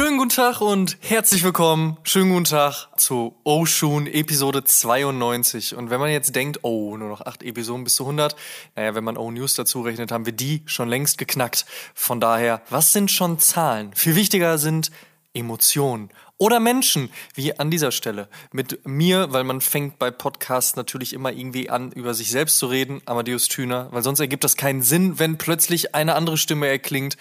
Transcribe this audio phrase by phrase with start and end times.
[0.00, 1.98] Schönen guten Tag und herzlich willkommen.
[2.04, 5.74] Schönen guten Tag zu Oshun Episode 92.
[5.74, 8.34] Und wenn man jetzt denkt, oh, nur noch acht Episoden bis zu 100,
[8.76, 11.66] naja, wenn man O News dazu rechnet, haben wir die schon längst geknackt.
[11.94, 13.92] Von daher, was sind schon Zahlen?
[13.94, 14.90] Viel wichtiger sind
[15.34, 16.08] Emotionen
[16.38, 18.30] oder Menschen, wie an dieser Stelle.
[18.52, 22.68] Mit mir, weil man fängt bei Podcasts natürlich immer irgendwie an, über sich selbst zu
[22.68, 27.18] reden, Amadeus Thüner, weil sonst ergibt das keinen Sinn, wenn plötzlich eine andere Stimme erklingt.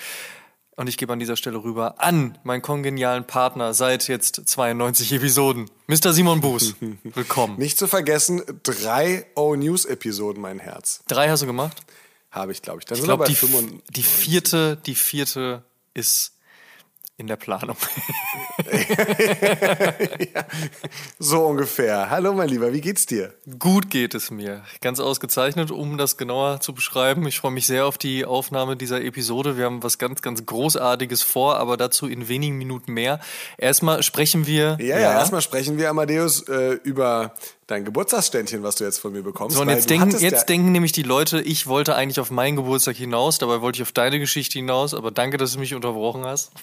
[0.80, 5.70] Und ich gebe an dieser Stelle rüber an meinen kongenialen Partner seit jetzt 92 Episoden,
[5.88, 6.14] Mr.
[6.14, 6.76] Simon Buß.
[7.04, 7.58] Willkommen.
[7.58, 11.04] Nicht zu vergessen, drei O-News-Episoden, mein Herz.
[11.10, 11.82] Drei hast du gemacht?
[12.32, 12.86] Habe ich, glaube ich.
[12.86, 13.84] Dann Ich glaube, die, 95.
[13.90, 16.32] die vierte, die vierte ist
[17.20, 17.78] in der Planung.
[21.20, 22.10] So ungefähr.
[22.10, 23.34] Hallo, mein Lieber, wie geht's dir?
[23.58, 24.64] Gut geht es mir.
[24.82, 27.28] Ganz ausgezeichnet, um das genauer zu beschreiben.
[27.28, 29.58] Ich freue mich sehr auf die Aufnahme dieser Episode.
[29.58, 33.20] Wir haben was ganz, ganz Großartiges vor, aber dazu in wenigen Minuten mehr.
[33.58, 34.78] Erstmal sprechen wir.
[34.80, 37.34] Ja, ja, erstmal sprechen wir, Amadeus, äh, über
[37.70, 39.56] dein Geburtstagsständchen, was du jetzt von mir bekommst.
[39.56, 42.56] So, und jetzt, denken, jetzt ja, denken nämlich die Leute, ich wollte eigentlich auf meinen
[42.56, 46.26] Geburtstag hinaus, dabei wollte ich auf deine Geschichte hinaus, aber danke, dass du mich unterbrochen
[46.26, 46.52] hast.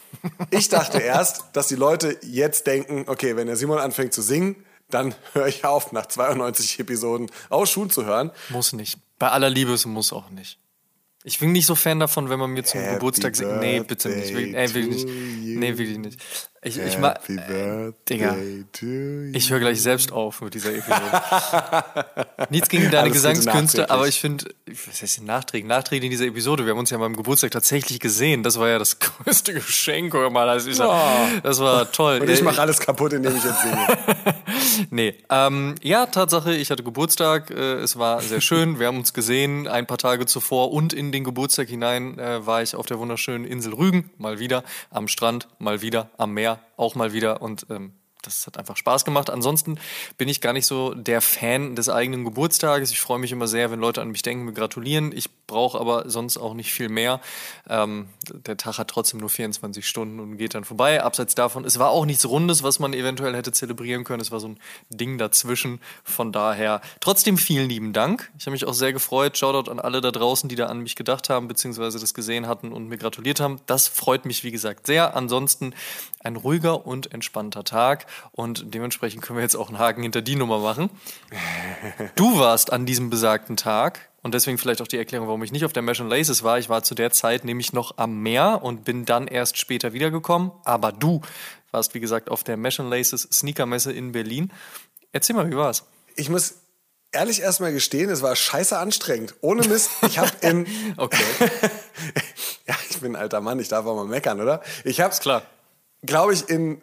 [0.50, 4.56] Ich dachte erst, dass die Leute jetzt denken, okay, wenn der Simon anfängt zu singen,
[4.90, 8.30] dann höre ich auf, nach 92 Episoden aus Schuhen zu hören.
[8.50, 8.98] Muss nicht.
[9.18, 10.58] Bei aller Liebe, es muss auch nicht.
[11.24, 13.58] Ich bin nicht so Fan davon, wenn man mir zum Happy Geburtstag singt.
[13.58, 14.32] Nee, bitte nicht.
[14.32, 15.08] Will, ey, will ich nicht.
[15.08, 16.22] Nee, will ich nicht.
[16.62, 18.36] Ich, ich ma, Happy äh, Digga.
[19.32, 21.22] Ich höre gleich selbst auf mit dieser Episode.
[22.50, 25.68] Nichts gegen deine Alles Gesangskünste, aber ich finde, was heißt denn nachträglich?
[25.68, 26.64] Nachträglich in dieser Episode.
[26.64, 28.42] Wir haben uns ja beim Geburtstag tatsächlich gesehen.
[28.42, 30.46] Das war ja das größte Geschenk, hör mal.
[30.46, 32.18] Das, ist ja, das war toll.
[32.20, 32.22] Oh.
[32.24, 33.86] Und ich mache alles kaputt, indem ich jetzt singe.
[34.90, 39.12] Nee, ähm, ja, Tatsache, ich hatte Geburtstag, äh, es war sehr schön, wir haben uns
[39.12, 42.98] gesehen, ein paar Tage zuvor und in den Geburtstag hinein äh, war ich auf der
[42.98, 46.45] wunderschönen Insel Rügen, mal wieder, am Strand, mal wieder, am Meer,
[46.76, 47.92] auch mal wieder und ähm,
[48.26, 49.30] das hat einfach Spaß gemacht.
[49.30, 49.78] Ansonsten
[50.18, 52.90] bin ich gar nicht so der Fan des eigenen Geburtstages.
[52.90, 55.12] Ich freue mich immer sehr, wenn Leute an mich denken, mir gratulieren.
[55.12, 57.20] Ich brauche aber sonst auch nicht viel mehr.
[57.68, 61.02] Ähm, der Tag hat trotzdem nur 24 Stunden und geht dann vorbei.
[61.02, 64.20] Abseits davon, es war auch nichts Rundes, was man eventuell hätte zelebrieren können.
[64.20, 64.58] Es war so ein
[64.90, 65.80] Ding dazwischen.
[66.02, 68.30] Von daher trotzdem vielen lieben Dank.
[68.38, 69.38] Ich habe mich auch sehr gefreut.
[69.38, 72.72] Shoutout an alle da draußen, die da an mich gedacht haben, beziehungsweise das gesehen hatten
[72.72, 73.60] und mir gratuliert haben.
[73.66, 75.14] Das freut mich, wie gesagt, sehr.
[75.14, 75.74] Ansonsten
[76.20, 78.06] ein ruhiger und entspannter Tag.
[78.32, 80.90] Und dementsprechend können wir jetzt auch einen Haken hinter die Nummer machen.
[82.14, 85.64] Du warst an diesem besagten Tag und deswegen vielleicht auch die Erklärung, warum ich nicht
[85.64, 86.58] auf der Mesh and Laces war.
[86.58, 90.50] Ich war zu der Zeit nämlich noch am Meer und bin dann erst später wiedergekommen.
[90.64, 91.20] Aber du
[91.70, 94.52] warst, wie gesagt, auf der Mesh and Laces Sneakermesse in Berlin.
[95.12, 95.84] Erzähl mal, wie war's?
[96.16, 96.54] Ich muss
[97.12, 99.34] ehrlich erstmal gestehen, es war scheiße anstrengend.
[99.40, 100.66] Ohne Mist, ich habe in...
[100.96, 101.22] Okay.
[102.66, 104.62] ja, ich bin ein alter Mann, ich darf auch mal meckern, oder?
[104.84, 105.42] Ich habe Klar.
[106.02, 106.82] glaube ich, in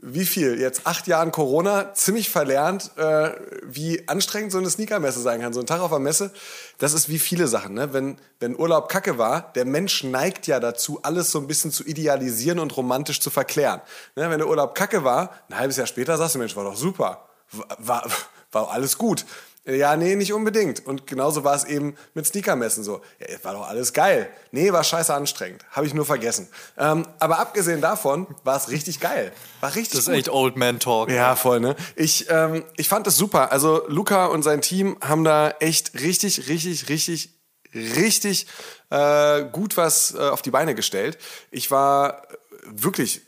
[0.00, 0.60] wie viel?
[0.60, 3.30] Jetzt acht Jahren Corona ziemlich verlernt, äh,
[3.64, 5.52] wie anstrengend so eine Sneakermesse sein kann.
[5.52, 6.30] So ein Tag auf der Messe,
[6.78, 7.74] das ist wie viele Sachen.
[7.74, 7.92] Ne?
[7.92, 11.84] Wenn, wenn Urlaub kacke war, der Mensch neigt ja dazu, alles so ein bisschen zu
[11.84, 13.80] idealisieren und romantisch zu verklären.
[14.14, 14.30] Ne?
[14.30, 17.26] Wenn der Urlaub kacke war, ein halbes Jahr später sagst du, Mensch, war doch super.
[17.52, 18.10] War, war,
[18.52, 19.24] war alles gut.
[19.68, 20.86] Ja, nee, nicht unbedingt.
[20.86, 23.02] Und genauso war es eben mit Sneakermessen so.
[23.20, 24.30] Ja, war doch alles geil.
[24.50, 25.64] Nee, war scheiße anstrengend.
[25.72, 26.48] Habe ich nur vergessen.
[26.78, 29.30] Ähm, aber abgesehen davon war es richtig geil.
[29.60, 30.14] War richtig Das ist gut.
[30.14, 31.10] echt Old Man Talk.
[31.10, 31.76] Ja, voll, ne?
[31.96, 33.52] Ich, ähm, ich fand das super.
[33.52, 37.30] Also Luca und sein Team haben da echt richtig, richtig, richtig,
[37.74, 38.46] richtig
[38.88, 41.18] äh, gut was äh, auf die Beine gestellt.
[41.50, 42.22] Ich war
[42.64, 43.20] wirklich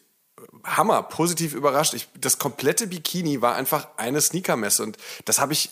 [0.64, 1.94] Hammer, positiv überrascht.
[1.94, 5.70] Ich, das komplette Bikini war einfach eine Sneakermesse und das habe ich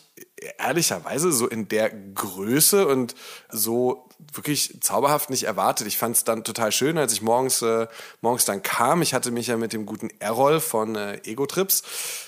[0.59, 3.15] ehrlicherweise so in der Größe und
[3.51, 5.87] so wirklich zauberhaft nicht erwartet.
[5.87, 7.87] Ich fand es dann total schön, als ich morgens, äh,
[8.21, 9.03] morgens dann kam.
[9.03, 11.83] Ich hatte mich ja mit dem guten Errol von äh, Ego Trips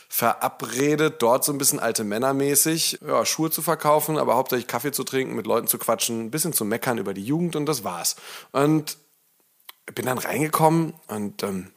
[0.09, 5.05] verabredet, dort so ein bisschen alte Männermäßig ja, Schuhe zu verkaufen, aber hauptsächlich Kaffee zu
[5.05, 8.17] trinken, mit Leuten zu quatschen, ein bisschen zu meckern über die Jugend und das war's.
[8.51, 8.97] Und
[9.95, 11.71] bin dann reingekommen und ähm,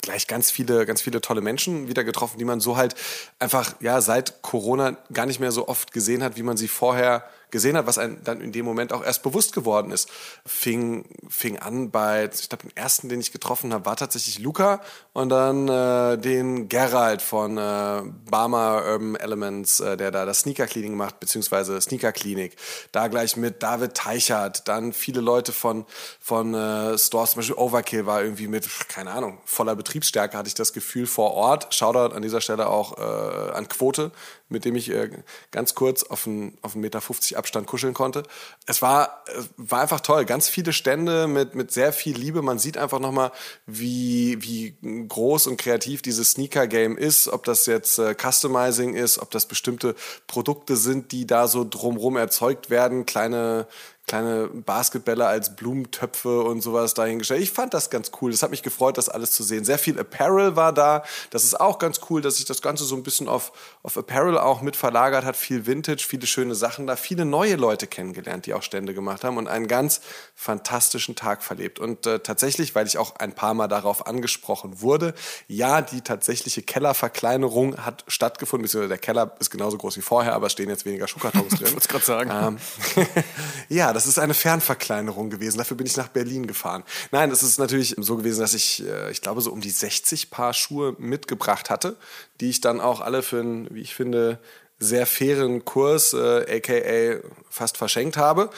[0.00, 2.94] gleich ganz viele, ganz viele tolle Menschen wieder getroffen, die man so halt
[3.38, 7.24] einfach ja seit Corona gar nicht mehr so oft gesehen hat, wie man sie vorher
[7.52, 10.08] gesehen hat, was einem dann in dem Moment auch erst bewusst geworden ist.
[10.44, 14.80] Fing, fing an bei, ich glaube, den ersten, den ich getroffen habe, war tatsächlich Luca
[15.12, 20.66] und dann äh, den Gerald von äh, Barmer Urban Elements, äh, der da das Sneaker
[20.66, 22.56] Cleaning macht, beziehungsweise Sneaker Klinik.
[22.90, 25.84] Da gleich mit David Teichert, dann viele Leute von,
[26.20, 30.54] von äh, Stores, zum Beispiel Overkill war irgendwie mit, keine Ahnung, voller Betriebsstärke hatte ich
[30.54, 31.74] das Gefühl vor Ort.
[31.74, 34.10] Shoutout an dieser Stelle auch äh, an Quote,
[34.52, 35.10] mit dem ich äh,
[35.50, 38.22] ganz kurz auf einen, auf einen Meter 50 Abstand kuscheln konnte.
[38.66, 40.24] Es war, äh, war einfach toll.
[40.24, 42.42] Ganz viele Stände mit, mit sehr viel Liebe.
[42.42, 43.32] Man sieht einfach nochmal,
[43.66, 44.76] wie, wie
[45.08, 47.28] groß und kreativ dieses Sneaker-Game ist.
[47.28, 49.96] Ob das jetzt äh, Customizing ist, ob das bestimmte
[50.26, 53.06] Produkte sind, die da so drumrum erzeugt werden.
[53.06, 53.66] Kleine,
[54.12, 57.40] kleine Basketbälle als Blumentöpfe und sowas dahingestellt.
[57.40, 58.30] Ich fand das ganz cool.
[58.30, 59.64] Das hat mich gefreut, das alles zu sehen.
[59.64, 61.02] Sehr viel Apparel war da.
[61.30, 64.36] Das ist auch ganz cool, dass sich das Ganze so ein bisschen auf, auf Apparel
[64.36, 65.34] auch mit verlagert hat.
[65.34, 66.96] Viel Vintage, viele schöne Sachen da.
[66.96, 70.02] Viele neue Leute kennengelernt, die auch Stände gemacht haben und einen ganz
[70.34, 71.78] fantastischen Tag verlebt.
[71.78, 75.14] Und äh, tatsächlich, weil ich auch ein paar Mal darauf angesprochen wurde,
[75.48, 78.64] ja, die tatsächliche Kellerverkleinerung hat stattgefunden.
[78.64, 81.74] Beziehungsweise der Keller ist genauso groß wie vorher, aber es stehen jetzt weniger Schuhkartons drin.
[81.78, 82.30] Ich gerade sagen.
[82.30, 83.04] Ähm,
[83.70, 85.58] ja, das ist eine Fernverkleinerung gewesen.
[85.58, 86.84] Dafür bin ich nach Berlin gefahren.
[87.10, 90.30] Nein, es ist natürlich so gewesen, dass ich, äh, ich glaube, so um die 60
[90.30, 91.96] Paar Schuhe mitgebracht hatte,
[92.40, 94.38] die ich dann auch alle für einen, wie ich finde,
[94.78, 98.50] sehr fairen Kurs, äh, aka fast verschenkt habe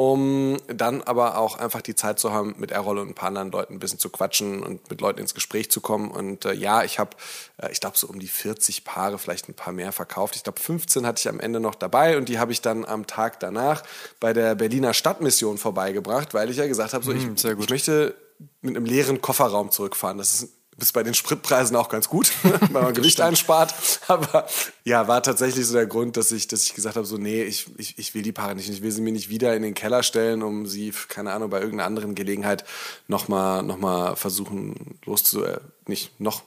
[0.00, 3.50] um dann aber auch einfach die Zeit zu haben, mit Errol und ein paar anderen
[3.50, 6.10] Leuten ein bisschen zu quatschen und mit Leuten ins Gespräch zu kommen.
[6.10, 7.10] Und äh, ja, ich habe,
[7.58, 10.36] äh, ich glaube, so um die 40 Paare, vielleicht ein paar mehr verkauft.
[10.36, 13.06] Ich glaube, 15 hatte ich am Ende noch dabei und die habe ich dann am
[13.06, 13.82] Tag danach
[14.20, 18.14] bei der Berliner Stadtmission vorbeigebracht, weil ich ja gesagt habe, so, ich, ich möchte
[18.62, 20.16] mit einem leeren Kofferraum zurückfahren.
[20.16, 22.32] Das ist ist bei den Spritpreisen auch ganz gut,
[22.72, 23.74] weil man Gewicht einspart.
[24.08, 24.46] Aber
[24.84, 27.66] ja, war tatsächlich so der Grund, dass ich, dass ich gesagt habe, so, nee, ich,
[27.78, 28.68] ich, ich will die Paare nicht.
[28.68, 31.60] Ich will sie mir nicht wieder in den Keller stellen, um sie, keine Ahnung, bei
[31.60, 32.64] irgendeiner anderen Gelegenheit
[33.08, 36.42] nochmal noch mal versuchen loszu, äh, nicht noch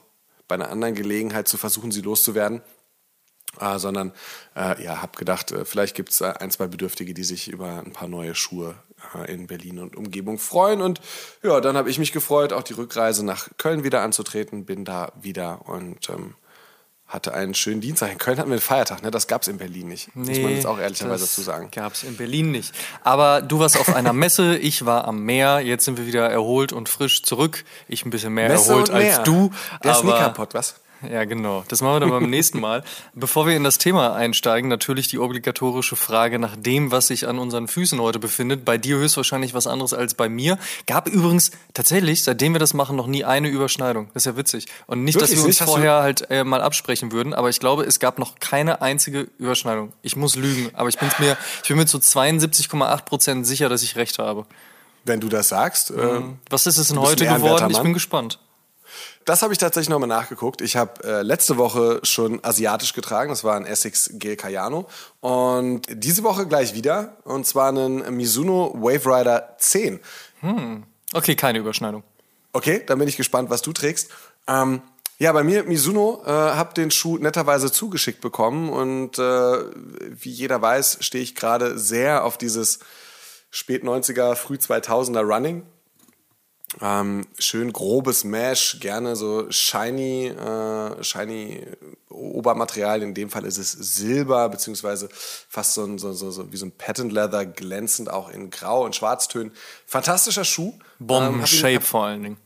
[0.47, 2.61] bei einer anderen Gelegenheit zu versuchen, sie loszuwerden.
[3.59, 4.13] Äh, sondern
[4.55, 7.83] äh, ja, habe gedacht, äh, vielleicht gibt es äh, ein, zwei Bedürftige, die sich über
[7.85, 8.75] ein paar neue Schuhe
[9.27, 10.81] in Berlin und Umgebung freuen.
[10.81, 11.01] Und
[11.43, 14.63] ja, dann habe ich mich gefreut, auch die Rückreise nach Köln wieder anzutreten.
[14.63, 16.35] Bin da wieder und ähm,
[17.13, 18.11] hatte einen schönen Dienstag.
[18.11, 19.11] In Köln hatten wir einen Feiertag, ne?
[19.11, 20.15] Das gab es in Berlin nicht.
[20.15, 21.69] Nee, muss man jetzt auch ehrlicherweise dazu sagen.
[21.71, 22.73] Gab es in Berlin nicht.
[23.03, 25.59] Aber du warst auf einer Messe, ich war am Meer.
[25.59, 27.65] Jetzt sind wir wieder erholt und frisch zurück.
[27.87, 29.51] Ich ein bisschen mehr Messe erholt als du.
[29.83, 30.75] Der Sneakerpot, was?
[31.11, 31.63] Ja, genau.
[31.67, 32.83] Das machen wir dann beim nächsten Mal.
[33.13, 37.39] Bevor wir in das Thema einsteigen, natürlich die obligatorische Frage nach dem, was sich an
[37.39, 38.65] unseren Füßen heute befindet.
[38.65, 40.57] Bei dir höchstwahrscheinlich was anderes als bei mir.
[40.87, 44.09] Gab übrigens tatsächlich, seitdem wir das machen, noch nie eine Überschneidung.
[44.13, 44.67] Das ist ja witzig.
[44.87, 45.31] Und nicht, Wirklich?
[45.31, 48.39] dass wir uns vorher halt äh, mal absprechen würden, aber ich glaube, es gab noch
[48.39, 49.93] keine einzige Überschneidung.
[50.01, 53.83] Ich muss lügen, aber ich, bin's mir, ich bin mir zu 72,8 Prozent sicher, dass
[53.83, 54.45] ich recht habe.
[55.05, 55.91] Wenn du das sagst.
[55.91, 57.69] Äh, was ist es denn heute geworden?
[57.69, 58.39] Ich bin gespannt.
[59.25, 60.61] Das habe ich tatsächlich nochmal nachgeguckt.
[60.61, 63.29] Ich habe äh, letzte Woche schon asiatisch getragen.
[63.29, 64.87] Das war ein Essex Gel Cayano.
[65.21, 67.17] Und diese Woche gleich wieder.
[67.23, 69.99] Und zwar einen Mizuno Wave Rider 10.
[70.41, 70.83] Hm.
[71.13, 72.03] Okay, keine Überschneidung.
[72.51, 74.09] Okay, dann bin ich gespannt, was du trägst.
[74.47, 74.81] Ähm,
[75.19, 80.61] ja, bei mir Mizuno, äh, habe den Schuh netterweise zugeschickt bekommen und äh, wie jeder
[80.61, 82.79] weiß, stehe ich gerade sehr auf dieses
[83.51, 85.63] spät 90er, früh 2000er Running.
[86.81, 91.65] Ähm, schön grobes Mesh, gerne so shiny, äh, shiny
[92.09, 93.01] Obermaterial.
[93.03, 96.65] In dem Fall ist es Silber, beziehungsweise fast so, ein, so, so, so wie so
[96.65, 99.51] ein Patent Leather, glänzend auch in Grau und Schwarztönen.
[99.85, 100.73] Fantastischer Schuh.
[100.99, 102.37] Bomben-Shape ähm, vor allen Dingen.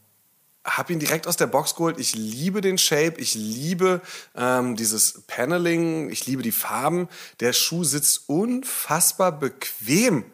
[0.65, 1.97] Hab ihn direkt aus der Box geholt.
[1.97, 4.01] Ich liebe den Shape, ich liebe
[4.35, 7.07] ähm, dieses Paneling, ich liebe die Farben.
[7.39, 10.25] Der Schuh sitzt unfassbar bequem.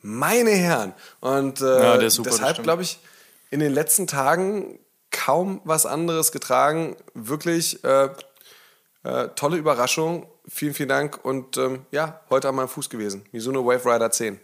[0.00, 0.94] Meine Herren.
[1.20, 2.98] Und äh, ja, deshalb glaube ich,
[3.54, 4.80] in den letzten Tagen
[5.12, 6.96] kaum was anderes getragen.
[7.14, 8.08] Wirklich äh,
[9.04, 10.26] äh, tolle Überraschung.
[10.48, 11.24] Vielen, vielen Dank.
[11.24, 13.24] Und ähm, ja, heute an meinem Fuß gewesen.
[13.30, 14.40] Mizuno Wave Rider 10.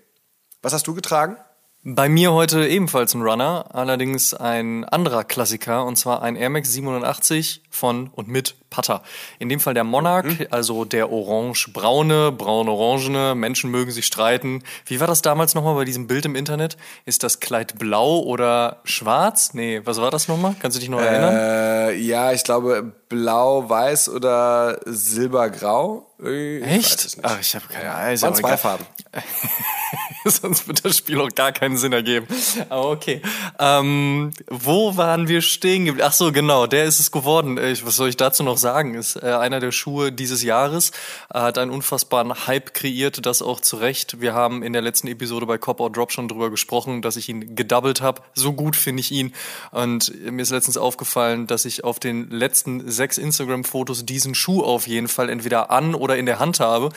[0.62, 1.36] Was hast du getragen?
[1.82, 6.72] Bei mir heute ebenfalls ein Runner, allerdings ein anderer Klassiker, und zwar ein Air Max
[6.72, 9.02] 87 von und mit Putter.
[9.38, 10.46] In dem Fall der Monarch, mhm.
[10.50, 14.62] also der orange-braune, braun-orangene, Menschen mögen sich streiten.
[14.86, 16.76] Wie war das damals nochmal bei diesem Bild im Internet?
[17.04, 19.54] Ist das Kleid blau oder schwarz?
[19.54, 20.54] Nee, was war das nochmal?
[20.60, 21.34] Kannst du dich noch erinnern?
[21.34, 26.06] Äh, ja, ich glaube blau, weiß oder silbergrau.
[26.22, 27.18] Ich Echt?
[27.22, 28.22] Ach, ich habe keine Ahnung.
[28.22, 28.86] Waren zwei Farben.
[30.24, 32.26] Sonst wird das Spiel auch gar keinen Sinn ergeben.
[32.68, 33.22] Aber okay.
[33.58, 36.06] Ähm, wo waren wir stehen geblieben?
[36.08, 37.58] Ach so, genau, der ist es geworden.
[37.58, 38.94] Ich, was soll ich dazu noch sagen?
[38.94, 40.92] Ist äh, einer der Schuhe dieses Jahres.
[41.28, 44.20] Er hat einen unfassbaren Hype kreiert, das auch zu Recht.
[44.20, 47.28] Wir haben in der letzten Episode bei Cop or Drop schon drüber gesprochen, dass ich
[47.28, 48.22] ihn gedoubled habe.
[48.34, 49.32] So gut finde ich ihn.
[49.70, 54.86] Und mir ist letztens aufgefallen, dass ich auf den letzten sechs Instagram-Fotos diesen Schuh auf
[54.86, 56.90] jeden Fall entweder an oder in der Hand habe.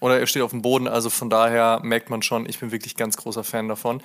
[0.00, 0.88] Oder er steht auf dem Boden.
[0.88, 4.02] Also von daher merkt man schon, ich bin wirklich ganz großer Fan davon.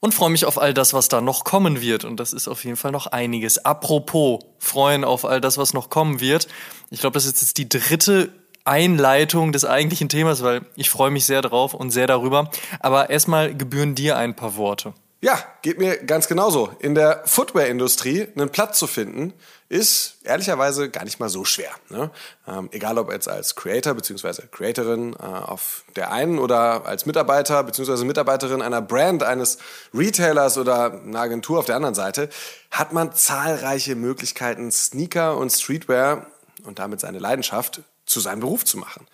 [0.00, 2.04] Und freue mich auf all das, was da noch kommen wird.
[2.04, 3.64] Und das ist auf jeden Fall noch einiges.
[3.64, 6.48] Apropos freuen auf all das, was noch kommen wird.
[6.90, 8.32] Ich glaube, das ist jetzt die dritte
[8.64, 12.50] Einleitung des eigentlichen Themas, weil ich freue mich sehr drauf und sehr darüber.
[12.80, 14.92] Aber erstmal gebühren dir ein paar Worte.
[15.22, 16.70] Ja, geht mir ganz genauso.
[16.78, 19.32] In der Footwear-Industrie einen Platz zu finden,
[19.68, 21.70] ist ehrlicherweise gar nicht mal so schwer.
[21.88, 22.10] Ne?
[22.46, 24.42] Ähm, egal ob jetzt als Creator bzw.
[24.50, 28.04] Creatorin äh, auf der einen oder als Mitarbeiter bzw.
[28.04, 29.58] Mitarbeiterin einer Brand, eines
[29.92, 32.28] Retailers oder einer Agentur auf der anderen Seite,
[32.70, 36.26] hat man zahlreiche Möglichkeiten, Sneaker und Streetwear
[36.64, 39.06] und damit seine Leidenschaft zu seinem Beruf zu machen.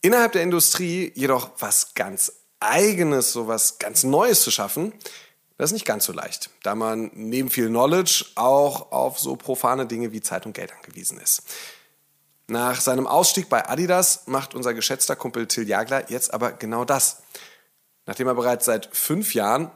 [0.00, 4.92] Innerhalb der Industrie jedoch was ganz Eigenes, so was ganz Neues zu schaffen,
[5.58, 9.86] das ist nicht ganz so leicht, da man neben viel Knowledge auch auf so profane
[9.86, 11.42] Dinge wie Zeit und Geld angewiesen ist.
[12.48, 17.22] Nach seinem Ausstieg bei Adidas macht unser geschätzter Kumpel Till Jagler jetzt aber genau das.
[18.04, 19.70] Nachdem er bereits seit fünf Jahren,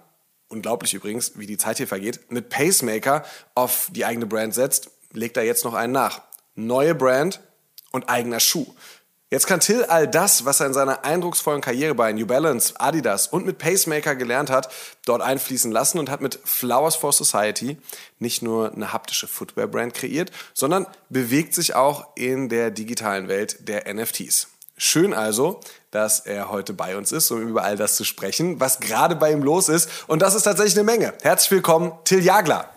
[0.49, 5.37] unglaublich übrigens, wie die Zeit hier vergeht, mit Pacemaker auf die eigene Brand setzt, legt
[5.37, 6.23] er jetzt noch einen nach.
[6.55, 7.41] Neue Brand
[7.91, 8.73] und eigener Schuh.
[9.33, 13.29] Jetzt kann Till all das, was er in seiner eindrucksvollen Karriere bei New Balance, Adidas
[13.29, 14.73] und mit Pacemaker gelernt hat,
[15.07, 17.77] dort einfließen lassen und hat mit Flowers for Society
[18.19, 23.93] nicht nur eine haptische Footwear-Brand kreiert, sondern bewegt sich auch in der digitalen Welt der
[23.95, 24.49] NFTs.
[24.77, 25.61] Schön also,
[25.93, 29.31] dass er heute bei uns ist, um über all das zu sprechen, was gerade bei
[29.31, 30.09] ihm los ist.
[30.09, 31.15] Und das ist tatsächlich eine Menge.
[31.23, 32.69] Herzlich willkommen, Till Jagler.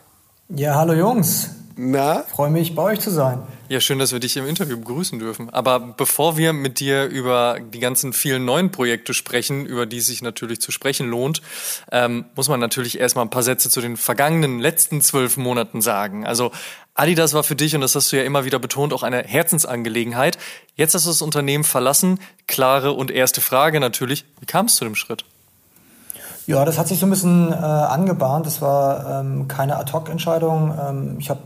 [0.49, 1.49] Ja, hallo Jungs.
[1.75, 2.23] Na?
[2.27, 3.41] Freue mich, bei euch zu sein.
[3.67, 5.49] Ja, schön, dass wir dich im Interview begrüßen dürfen.
[5.49, 10.05] Aber bevor wir mit dir über die ganzen vielen neuen Projekte sprechen, über die es
[10.05, 11.41] sich natürlich zu sprechen lohnt,
[11.91, 16.27] ähm, muss man natürlich erstmal ein paar Sätze zu den vergangenen letzten zwölf Monaten sagen.
[16.27, 16.51] Also
[16.93, 20.37] Adidas war für dich, und das hast du ja immer wieder betont, auch eine Herzensangelegenheit.
[20.75, 22.19] Jetzt hast du das Unternehmen verlassen.
[22.45, 25.25] Klare und erste Frage natürlich, wie kam es zu dem Schritt?
[26.45, 28.45] Ja, das hat sich so ein bisschen äh, angebahnt.
[28.45, 30.77] Das war ähm, keine Ad-Hoc-Entscheidung.
[30.77, 31.39] Ähm, ich habe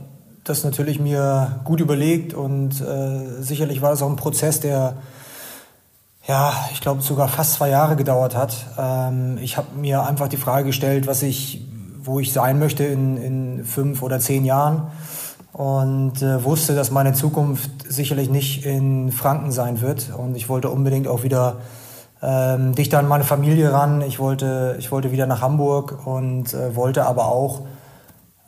[0.50, 4.96] das natürlich mir gut überlegt und äh, sicherlich war das auch ein Prozess, der
[6.27, 8.54] ja, ich glaube sogar fast zwei Jahre gedauert hat.
[8.77, 11.66] Ähm, ich habe mir einfach die Frage gestellt, was ich,
[12.01, 14.88] wo ich sein möchte in, in fünf oder zehn Jahren
[15.54, 20.70] und äh, wusste, dass meine Zukunft sicherlich nicht in Franken sein wird und ich wollte
[20.70, 21.58] unbedingt auch wieder
[22.22, 24.01] ähm, dichter an meine Familie ran.
[24.01, 27.62] Ich wollte, ich wollte wieder nach Hamburg und äh, wollte aber auch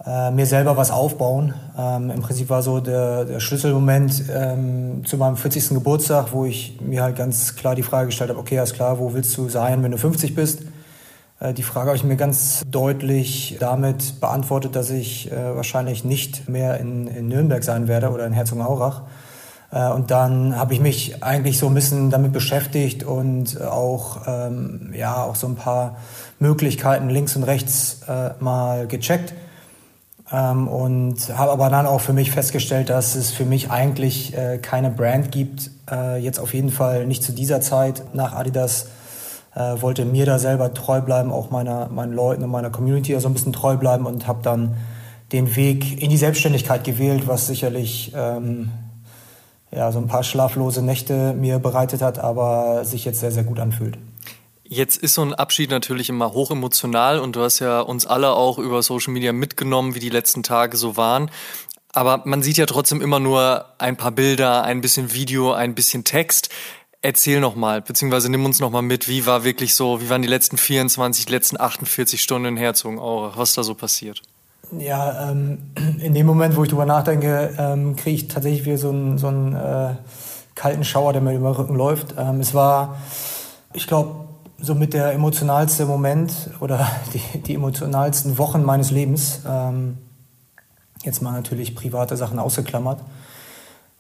[0.06, 1.54] äh, mir selber was aufbauen.
[1.78, 5.70] Ähm, Im Prinzip war so der, der Schlüsselmoment ähm, zu meinem 40.
[5.70, 9.14] Geburtstag, wo ich mir halt ganz klar die Frage gestellt habe, okay, alles klar, wo
[9.14, 10.62] willst du sein, wenn du 50 bist?
[11.40, 16.48] Äh, die Frage habe ich mir ganz deutlich damit beantwortet, dass ich äh, wahrscheinlich nicht
[16.48, 19.02] mehr in, in Nürnberg sein werde oder in Herzogenaurach.
[19.72, 24.94] Äh, und dann habe ich mich eigentlich so ein bisschen damit beschäftigt und auch, ähm,
[24.94, 25.98] ja, auch so ein paar
[26.40, 29.34] Möglichkeiten links und rechts äh, mal gecheckt
[30.32, 34.58] ähm, und habe aber dann auch für mich festgestellt, dass es für mich eigentlich äh,
[34.58, 38.88] keine Brand gibt, äh, jetzt auf jeden Fall nicht zu dieser Zeit nach Adidas.
[39.56, 43.18] Äh, wollte mir da selber treu bleiben, auch meiner, meinen Leuten und meiner Community so
[43.18, 44.76] also ein bisschen treu bleiben und habe dann
[45.32, 48.70] den Weg in die Selbstständigkeit gewählt, was sicherlich ähm,
[49.72, 53.60] ja, so ein paar schlaflose Nächte mir bereitet hat, aber sich jetzt sehr, sehr gut
[53.60, 53.98] anfühlt.
[54.72, 58.60] Jetzt ist so ein Abschied natürlich immer hochemotional und du hast ja uns alle auch
[58.60, 61.32] über Social Media mitgenommen, wie die letzten Tage so waren.
[61.92, 66.04] Aber man sieht ja trotzdem immer nur ein paar Bilder, ein bisschen Video, ein bisschen
[66.04, 66.50] Text.
[67.02, 70.58] Erzähl nochmal, beziehungsweise nimm uns nochmal mit, wie war wirklich so, wie waren die letzten
[70.58, 74.22] 24, die letzten 48 Stunden in Herzogenaurach, was da so passiert?
[74.78, 78.90] Ja, ähm, in dem Moment, wo ich drüber nachdenke, ähm, kriege ich tatsächlich wieder so
[78.92, 79.96] einen, so einen äh,
[80.54, 82.14] kalten Schauer, der mir über den Rücken läuft.
[82.20, 83.02] Ähm, es war,
[83.74, 84.29] ich glaube,
[84.62, 89.42] somit der emotionalste Moment oder die, die emotionalsten Wochen meines Lebens.
[89.48, 89.98] Ähm,
[91.04, 93.02] jetzt mal natürlich private Sachen ausgeklammert.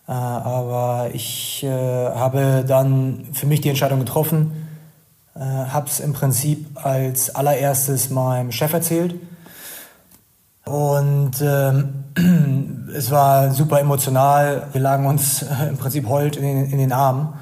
[0.07, 4.67] Äh, aber ich äh, habe dann für mich die Entscheidung getroffen,
[5.35, 9.15] äh, habe es im Prinzip als allererstes meinem Chef erzählt.
[10.65, 12.03] Und ähm,
[12.95, 14.67] es war super emotional.
[14.71, 17.33] Wir lagen uns im Prinzip heult in den, in den Armen.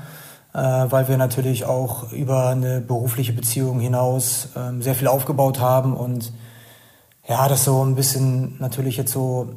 [0.58, 5.96] Äh, weil wir natürlich auch über eine berufliche Beziehung hinaus ähm, sehr viel aufgebaut haben
[5.96, 6.34] und
[7.28, 9.50] ja, das so ein bisschen natürlich jetzt so,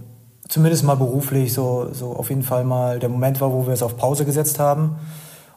[0.47, 3.83] zumindest mal beruflich, so, so auf jeden Fall mal der Moment war, wo wir es
[3.83, 4.97] auf Pause gesetzt haben.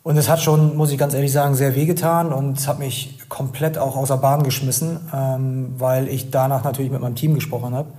[0.01, 3.19] Und es hat schon, muss ich ganz ehrlich sagen, sehr wehgetan und es hat mich
[3.27, 7.89] komplett auch außer Bahn geschmissen, ähm, weil ich danach natürlich mit meinem Team gesprochen habe.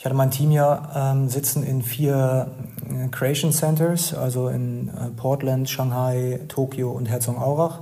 [0.00, 2.46] Ich hatte mein Team ja ähm, sitzen in vier
[2.88, 7.80] äh, Creation Centers, also in äh, Portland, Shanghai, Tokio und Herzogenaurach.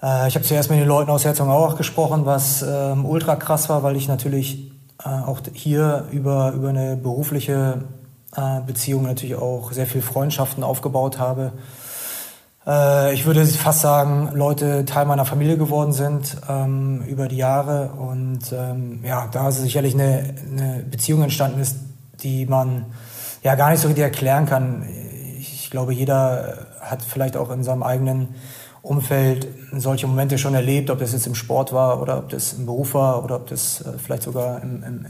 [0.00, 3.82] Äh, ich habe zuerst mit den Leuten aus Herzogenaurach gesprochen, was ähm, ultra krass war,
[3.82, 4.70] weil ich natürlich
[5.04, 7.82] äh, auch hier über, über eine berufliche
[8.36, 11.54] äh, Beziehung natürlich auch sehr viel Freundschaften aufgebaut habe
[12.66, 17.90] äh, ich würde fast sagen, Leute Teil meiner Familie geworden sind ähm, über die Jahre.
[17.90, 21.76] Und ähm, ja, da sicherlich eine, eine Beziehung entstanden ist,
[22.22, 22.86] die man
[23.42, 24.86] ja gar nicht so richtig erklären kann.
[25.38, 28.34] Ich glaube, jeder hat vielleicht auch in seinem eigenen
[28.82, 32.64] Umfeld solche Momente schon erlebt, ob das jetzt im Sport war oder ob das im
[32.64, 35.06] Beruf war oder ob das äh, vielleicht sogar im, im,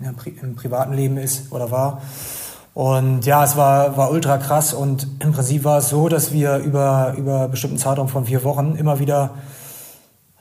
[0.00, 2.02] im, im privaten Leben ist oder war.
[2.74, 6.56] Und ja, es war, war ultra krass und im Prinzip war es so, dass wir
[6.56, 9.30] über, über bestimmten Zeitraum von vier Wochen immer wieder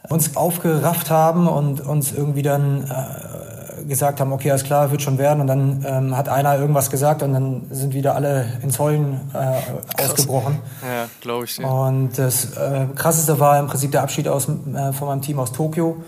[0.09, 5.17] uns aufgerafft haben und uns irgendwie dann äh, gesagt haben, okay, alles klar, wird schon
[5.17, 5.41] werden.
[5.41, 10.01] Und dann ähm, hat einer irgendwas gesagt und dann sind wieder alle ins Heulen äh,
[10.01, 10.59] ausgebrochen.
[10.81, 11.57] Ja, glaube ich.
[11.57, 11.67] Ja.
[11.67, 15.51] Und das äh, Krasseste war im Prinzip der Abschied aus, äh, von meinem Team aus
[15.51, 16.01] Tokio,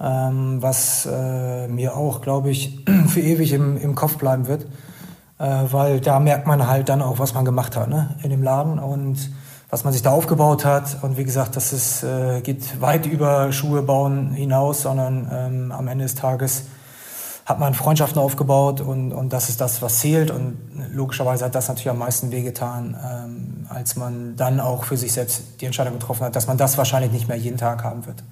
[0.00, 4.66] ähm, was äh, mir auch, glaube ich, für ewig im, im Kopf bleiben wird
[5.46, 8.14] weil da merkt man halt dann auch, was man gemacht hat ne?
[8.22, 9.30] in dem Laden und
[9.70, 10.98] was man sich da aufgebaut hat.
[11.02, 15.88] Und wie gesagt, das ist, äh, geht weit über Schuhe bauen hinaus, sondern ähm, am
[15.88, 16.64] Ende des Tages
[17.46, 20.30] hat man Freundschaften aufgebaut und, und das ist das, was zählt.
[20.30, 20.58] Und
[20.92, 25.60] logischerweise hat das natürlich am meisten wehgetan, ähm, als man dann auch für sich selbst
[25.60, 28.22] die Entscheidung getroffen hat, dass man das wahrscheinlich nicht mehr jeden Tag haben wird.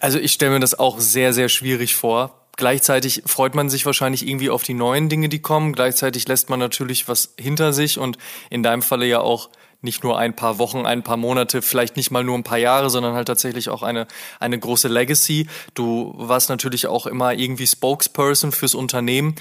[0.00, 4.26] Also ich stelle mir das auch sehr, sehr schwierig vor gleichzeitig freut man sich wahrscheinlich
[4.26, 5.72] irgendwie auf die neuen Dinge, die kommen.
[5.72, 8.18] Gleichzeitig lässt man natürlich was hinter sich und
[8.50, 9.48] in deinem Falle ja auch
[9.84, 12.90] nicht nur ein paar Wochen, ein paar Monate, vielleicht nicht mal nur ein paar Jahre,
[12.90, 14.06] sondern halt tatsächlich auch eine,
[14.40, 15.46] eine große Legacy.
[15.74, 19.34] Du warst natürlich auch immer irgendwie Spokesperson fürs Unternehmen.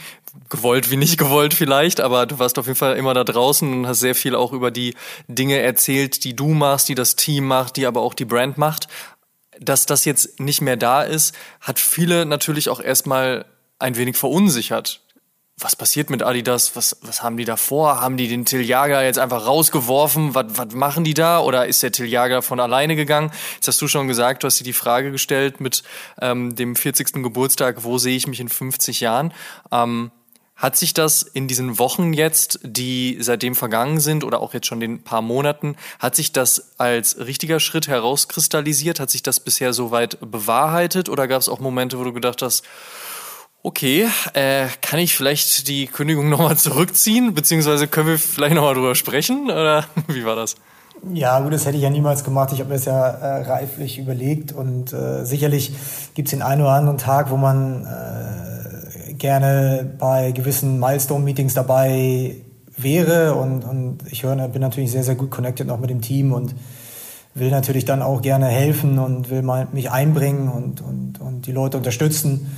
[0.50, 3.88] Gewollt wie nicht gewollt vielleicht, aber du warst auf jeden Fall immer da draußen und
[3.88, 4.96] hast sehr viel auch über die
[5.28, 8.90] Dinge erzählt, die du machst, die das Team macht, die aber auch die Brand macht
[9.64, 13.46] dass das jetzt nicht mehr da ist, hat viele natürlich auch erstmal
[13.80, 15.02] ein wenig verunsichert.
[15.58, 16.76] Was passiert mit Adidas?
[16.76, 18.02] Was, was haben die da vor?
[18.02, 20.34] Haben die den Till Jager jetzt einfach rausgeworfen?
[20.34, 21.40] Was, was machen die da?
[21.40, 23.32] Oder ist der Till Jager von alleine gegangen?
[23.56, 25.84] Jetzt hast du schon gesagt, du hast dir die Frage gestellt mit
[26.20, 27.14] ähm, dem 40.
[27.22, 29.32] Geburtstag, wo sehe ich mich in 50 Jahren?
[29.72, 30.12] Ähm,
[30.56, 34.80] hat sich das in diesen Wochen jetzt, die seitdem vergangen sind oder auch jetzt schon
[34.80, 39.00] den paar Monaten, hat sich das als richtiger Schritt herauskristallisiert?
[39.00, 42.64] Hat sich das bisher soweit bewahrheitet oder gab es auch Momente, wo du gedacht hast,
[43.64, 48.96] okay, äh, kann ich vielleicht die Kündigung nochmal zurückziehen, beziehungsweise können wir vielleicht nochmal drüber
[48.96, 50.56] sprechen oder wie war das?
[51.12, 52.52] Ja, gut, das hätte ich ja niemals gemacht.
[52.54, 55.74] Ich habe mir das ja äh, reiflich überlegt und äh, sicherlich
[56.14, 58.93] gibt es den einen oder anderen Tag, wo man äh,
[59.24, 62.36] gerne bei gewissen Milestone-Meetings dabei
[62.76, 66.34] wäre und, und ich höre, bin natürlich sehr, sehr gut connected noch mit dem Team
[66.34, 66.54] und
[67.34, 71.54] will natürlich dann auch gerne helfen und will mal mich einbringen und, und, und die
[71.54, 72.52] Leute unterstützen.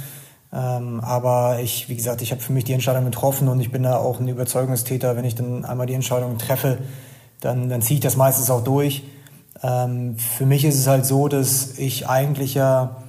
[0.51, 3.83] Ähm, aber ich, wie gesagt, ich habe für mich die Entscheidung getroffen und ich bin
[3.83, 5.15] da auch ein Überzeugungstäter.
[5.15, 6.79] Wenn ich dann einmal die Entscheidung treffe,
[7.41, 9.03] dann, dann ziehe ich das meistens auch durch.
[9.61, 13.03] Ähm, für mich ist es halt so, dass ich eigentlich ja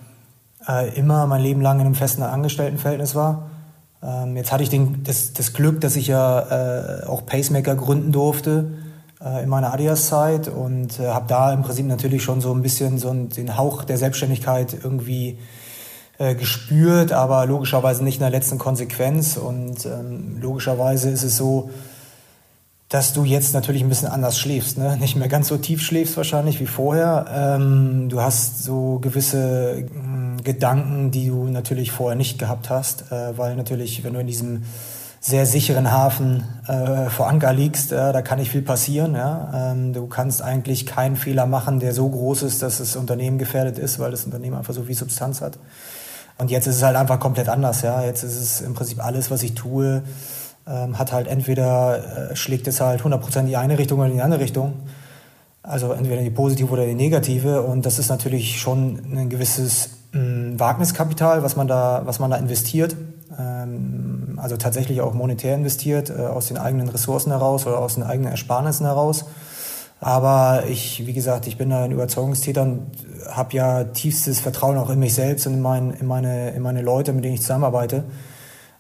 [0.68, 3.50] äh, immer mein Leben lang in einem festen Angestelltenverhältnis war.
[4.02, 8.12] Ähm, jetzt hatte ich den, das, das Glück, dass ich ja äh, auch Pacemaker gründen
[8.12, 8.72] durfte
[9.24, 12.98] äh, in meiner Adidas-Zeit und äh, habe da im Prinzip natürlich schon so ein bisschen
[12.98, 15.38] so den Hauch der Selbstständigkeit irgendwie
[16.18, 19.36] äh, gespürt, aber logischerweise nicht in der letzten Konsequenz.
[19.36, 21.70] Und ähm, logischerweise ist es so,
[22.88, 24.96] dass du jetzt natürlich ein bisschen anders schläfst, ne?
[25.00, 27.26] nicht mehr ganz so tief schläfst wahrscheinlich wie vorher.
[27.30, 29.86] Ähm, du hast so gewisse äh,
[30.46, 34.62] Gedanken, die du natürlich vorher nicht gehabt hast, äh, weil natürlich, wenn du in diesem
[35.20, 39.14] sehr sicheren Hafen äh, vor Anker liegst, äh, da kann nicht viel passieren.
[39.14, 39.72] Ja?
[39.72, 43.76] Ähm, du kannst eigentlich keinen Fehler machen, der so groß ist, dass das Unternehmen gefährdet
[43.76, 45.58] ist, weil das Unternehmen einfach so viel Substanz hat.
[46.38, 47.82] Und jetzt ist es halt einfach komplett anders.
[47.82, 48.04] Ja?
[48.04, 50.04] Jetzt ist es im Prinzip alles, was ich tue,
[50.68, 54.14] ähm, hat halt entweder äh, schlägt es halt 100% in die eine Richtung oder in
[54.14, 54.74] die andere Richtung.
[55.66, 57.62] Also entweder die positive oder die negative.
[57.62, 62.30] Und das ist natürlich schon ein gewisses mh, mm, Wagniskapital, was man da, was man
[62.30, 62.96] da investiert.
[63.36, 68.04] Ähm, also tatsächlich auch monetär investiert, äh, aus den eigenen Ressourcen heraus oder aus den
[68.04, 69.24] eigenen Ersparnissen heraus.
[69.98, 72.92] Aber ich, wie gesagt, ich bin da ein Überzeugungstäter und
[73.28, 76.82] habe ja tiefstes Vertrauen auch in mich selbst und in, mein, in, meine, in meine
[76.82, 78.04] Leute, mit denen ich zusammenarbeite.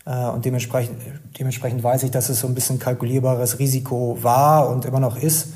[0.04, 0.98] Äh, und dementsprechend,
[1.36, 5.48] dementsprechend weiß ich, dass es so ein bisschen kalkulierbares Risiko war und immer noch ist.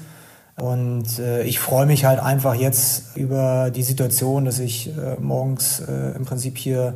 [0.56, 5.80] Und äh, ich freue mich halt einfach jetzt über die Situation, dass ich äh, morgens
[5.80, 6.94] äh, im Prinzip hier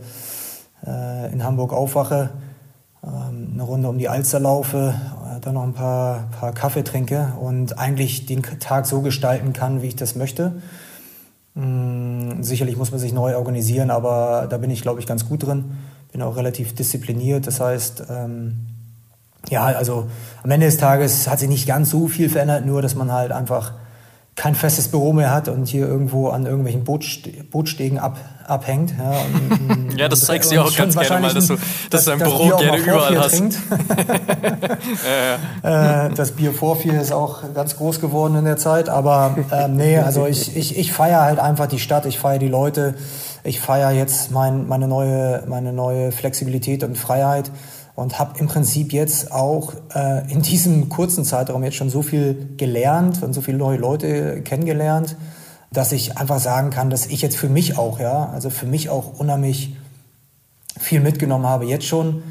[0.86, 2.30] äh, in Hamburg aufwache,
[3.02, 4.94] ähm, eine Runde um die Alster laufe,
[5.36, 9.82] äh, dann noch ein paar, paar Kaffee trinke und eigentlich den Tag so gestalten kann,
[9.82, 10.60] wie ich das möchte.
[11.54, 15.46] Mm, sicherlich muss man sich neu organisieren, aber da bin ich, glaube ich, ganz gut
[15.46, 15.72] drin.
[16.12, 17.46] Bin auch relativ diszipliniert.
[17.46, 18.73] Das heißt, ähm,
[19.50, 20.06] ja, also
[20.42, 23.32] am Ende des Tages hat sich nicht ganz so viel verändert, nur dass man halt
[23.32, 23.72] einfach
[24.36, 28.92] kein festes Büro mehr hat und hier irgendwo an irgendwelchen Bootste Bootstegen ab, abhängt.
[28.98, 29.12] Ja,
[29.70, 31.56] und, ja das und, zeigst du auch ganz gerne mal, dass du,
[31.90, 33.40] dass du dein Büro gerne überall hast.
[35.04, 36.06] ja, ja.
[36.06, 39.76] Äh, das Bier vor vier ist auch ganz groß geworden in der Zeit, aber ähm,
[39.76, 42.94] nee, also ich, ich, ich feiere halt einfach die Stadt, ich feiere die Leute,
[43.44, 47.52] ich feiere jetzt mein, meine, neue, meine neue Flexibilität und Freiheit
[47.94, 52.54] und habe im Prinzip jetzt auch äh, in diesem kurzen Zeitraum jetzt schon so viel
[52.56, 55.16] gelernt und so viele neue Leute kennengelernt,
[55.72, 58.88] dass ich einfach sagen kann, dass ich jetzt für mich auch, ja, also für mich
[58.88, 59.76] auch unheimlich
[60.78, 62.22] viel mitgenommen habe jetzt schon.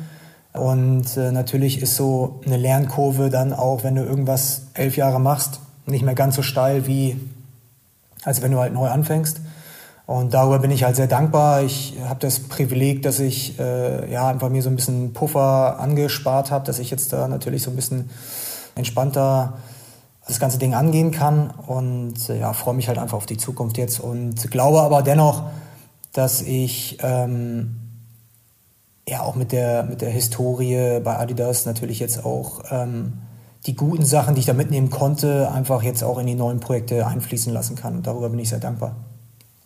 [0.54, 5.60] Und äh, natürlich ist so eine Lernkurve dann auch, wenn du irgendwas elf Jahre machst,
[5.86, 7.18] nicht mehr ganz so steil wie
[8.24, 9.42] als wenn du halt neu anfängst.
[10.06, 11.64] Und darüber bin ich halt sehr dankbar.
[11.64, 16.52] Ich habe das Privileg, dass ich äh, ja einfach mir so ein bisschen Puffer angespart
[16.52, 18.10] habe, dass ich jetzt da natürlich so ein bisschen
[18.76, 19.54] entspannter
[20.28, 23.78] das ganze Ding angehen kann und äh, ja, freue mich halt einfach auf die Zukunft
[23.78, 25.44] jetzt und glaube aber dennoch,
[26.14, 27.80] dass ich ähm,
[29.08, 33.14] ja auch mit der, mit der Historie bei Adidas natürlich jetzt auch ähm,
[33.66, 37.06] die guten Sachen, die ich da mitnehmen konnte, einfach jetzt auch in die neuen Projekte
[37.06, 37.96] einfließen lassen kann.
[37.98, 38.96] Und darüber bin ich sehr dankbar.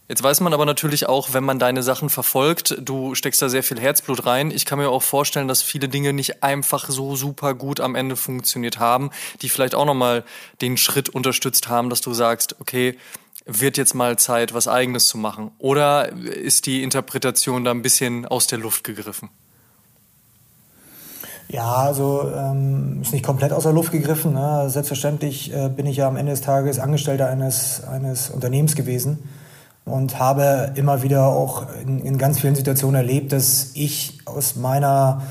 [0.10, 3.64] Jetzt weiß man aber natürlich auch, wenn man deine Sachen verfolgt, du steckst da sehr
[3.64, 4.52] viel Herzblut rein.
[4.52, 8.16] Ich kann mir auch vorstellen, dass viele Dinge nicht einfach so super gut am Ende
[8.16, 10.24] funktioniert haben, die vielleicht auch nochmal
[10.62, 12.98] den Schritt unterstützt haben, dass du sagst, okay,
[13.46, 15.52] wird jetzt mal Zeit, was eigenes zu machen.
[15.58, 19.30] Oder ist die Interpretation da ein bisschen aus der Luft gegriffen?
[21.50, 24.34] Ja, also ähm, ist nicht komplett aus der Luft gegriffen.
[24.34, 24.70] Ne?
[24.70, 29.20] Selbstverständlich äh, bin ich ja am Ende des Tages Angestellter eines, eines Unternehmens gewesen
[29.88, 35.22] und habe immer wieder auch in, in ganz vielen Situationen erlebt, dass ich aus meiner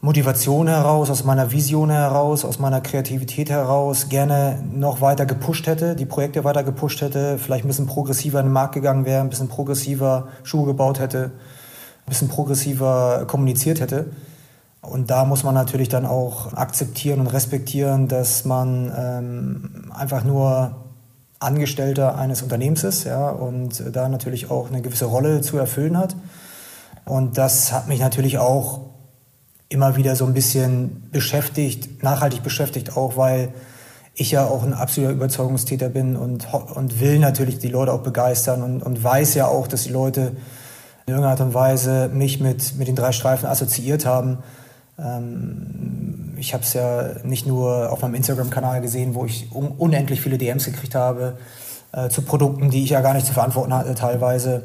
[0.00, 5.94] Motivation heraus, aus meiner Vision heraus, aus meiner Kreativität heraus gerne noch weiter gepusht hätte,
[5.94, 9.30] die Projekte weiter gepusht hätte, vielleicht ein bisschen progressiver in den Markt gegangen wäre, ein
[9.30, 11.30] bisschen progressiver Schuhe gebaut hätte,
[12.04, 14.06] ein bisschen progressiver kommuniziert hätte.
[14.80, 20.74] Und da muss man natürlich dann auch akzeptieren und respektieren, dass man ähm, einfach nur
[21.42, 26.16] Angestellter eines Unternehmens ist ja, und da natürlich auch eine gewisse Rolle zu erfüllen hat.
[27.04, 28.92] Und das hat mich natürlich auch
[29.68, 33.52] immer wieder so ein bisschen beschäftigt, nachhaltig beschäftigt, auch weil
[34.14, 38.62] ich ja auch ein absoluter Überzeugungstäter bin und, und will natürlich die Leute auch begeistern
[38.62, 40.32] und, und weiß ja auch, dass die Leute
[41.06, 44.38] in irgendeiner Art und Weise mich mit, mit den drei Streifen assoziiert haben.
[44.98, 46.01] Ähm,
[46.42, 50.38] ich habe es ja nicht nur auf meinem Instagram-Kanal gesehen, wo ich un unendlich viele
[50.38, 51.38] DMs gekriegt habe
[51.92, 54.64] äh, zu Produkten, die ich ja gar nicht zu verantworten hatte teilweise.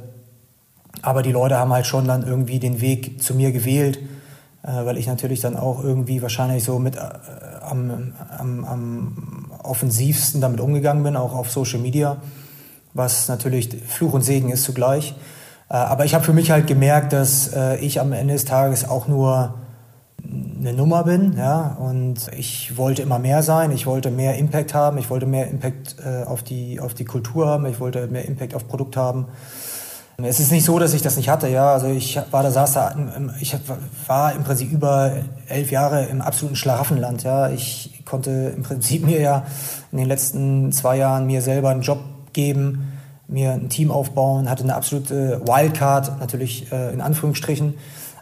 [1.04, 4.00] Aber die Leute haben halt schon dann irgendwie den Weg zu mir gewählt,
[4.64, 7.02] äh, weil ich natürlich dann auch irgendwie wahrscheinlich so mit äh,
[7.62, 12.18] am, am, am offensivsten damit umgegangen bin, auch auf Social Media,
[12.96, 15.14] was natürlich Fluch und Segen ist zugleich.
[15.70, 18.90] Äh, aber ich habe für mich halt gemerkt, dass äh, ich am Ende des Tages
[18.90, 19.54] auch nur
[20.60, 24.98] eine Nummer bin, ja, und ich wollte immer mehr sein, ich wollte mehr Impact haben,
[24.98, 28.56] ich wollte mehr Impact äh, auf, die, auf die Kultur haben, ich wollte mehr Impact
[28.56, 29.28] auf Produkt haben.
[30.18, 32.74] Es ist nicht so, dass ich das nicht hatte, ja, also ich war da, saß
[32.74, 32.96] da,
[33.40, 33.56] ich
[34.08, 35.12] war im Prinzip über
[35.48, 39.46] elf Jahre im absoluten Schlaraffenland, ja, ich konnte im Prinzip mir ja
[39.92, 42.00] in den letzten zwei Jahren mir selber einen Job
[42.34, 42.94] geben,
[43.28, 47.76] mir ein Team aufbauen, hatte eine absolute Wildcard, natürlich äh, in Anführungsstrichen,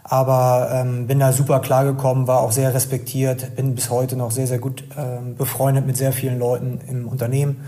[0.08, 4.30] aber ähm, bin da super klar gekommen, war auch sehr respektiert, bin bis heute noch
[4.30, 7.64] sehr, sehr gut ähm, befreundet mit sehr vielen Leuten im Unternehmen.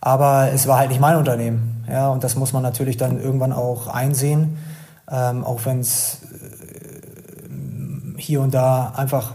[0.00, 1.84] Aber es war halt nicht mein Unternehmen.
[1.90, 4.56] Ja, und das muss man natürlich dann irgendwann auch einsehen,
[5.10, 9.34] ähm, auch wenn es äh, hier und da einfach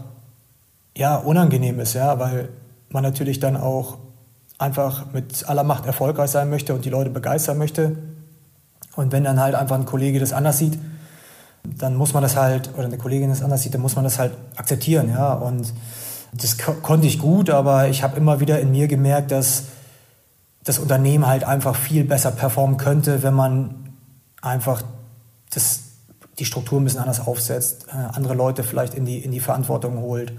[0.97, 2.49] ja, unangenehm ist, ja, weil
[2.89, 3.99] man natürlich dann auch
[4.57, 7.95] einfach mit aller Macht erfolgreich sein möchte und die Leute begeistern möchte.
[8.95, 10.79] Und wenn dann halt einfach ein Kollege das anders sieht,
[11.63, 14.19] dann muss man das halt, oder eine Kollegin das anders sieht, dann muss man das
[14.19, 15.33] halt akzeptieren, ja.
[15.33, 15.73] Und
[16.31, 19.63] Das konnte ich gut, aber ich habe immer wieder in mir gemerkt, dass
[20.63, 23.95] das Unternehmen halt einfach viel besser performen könnte, wenn man
[24.41, 24.83] einfach
[25.51, 25.79] das,
[26.37, 29.99] die Struktur ein bisschen anders aufsetzt, äh, andere Leute vielleicht in die, in die Verantwortung
[30.01, 30.33] holt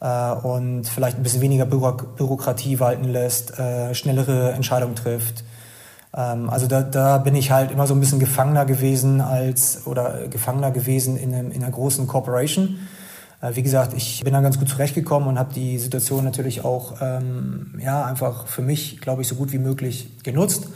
[0.00, 5.44] äh, und vielleicht ein bisschen weniger Bürokratie walten lässt, äh, schnellere Entscheidungen trifft.
[6.16, 10.28] Ähm, also da, da bin ich halt immer so ein bisschen Gefangener gewesen als oder
[10.28, 12.78] Gefangener gewesen in, einem, in einer großen Corporation.
[13.40, 16.94] Äh, wie gesagt, ich bin da ganz gut zurechtgekommen und habe die Situation natürlich auch
[17.00, 20.68] ähm, ja, einfach für mich, glaube ich, so gut wie möglich genutzt.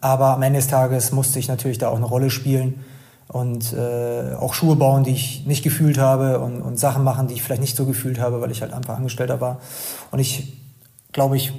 [0.00, 2.84] Aber am Ende des Tages musste ich natürlich da auch eine Rolle spielen
[3.28, 7.34] und äh, auch Schuhe bauen, die ich nicht gefühlt habe und, und Sachen machen, die
[7.34, 9.60] ich vielleicht nicht so gefühlt habe, weil ich halt einfach Angestellter war.
[10.10, 10.58] Und ich
[11.12, 11.52] glaube, ich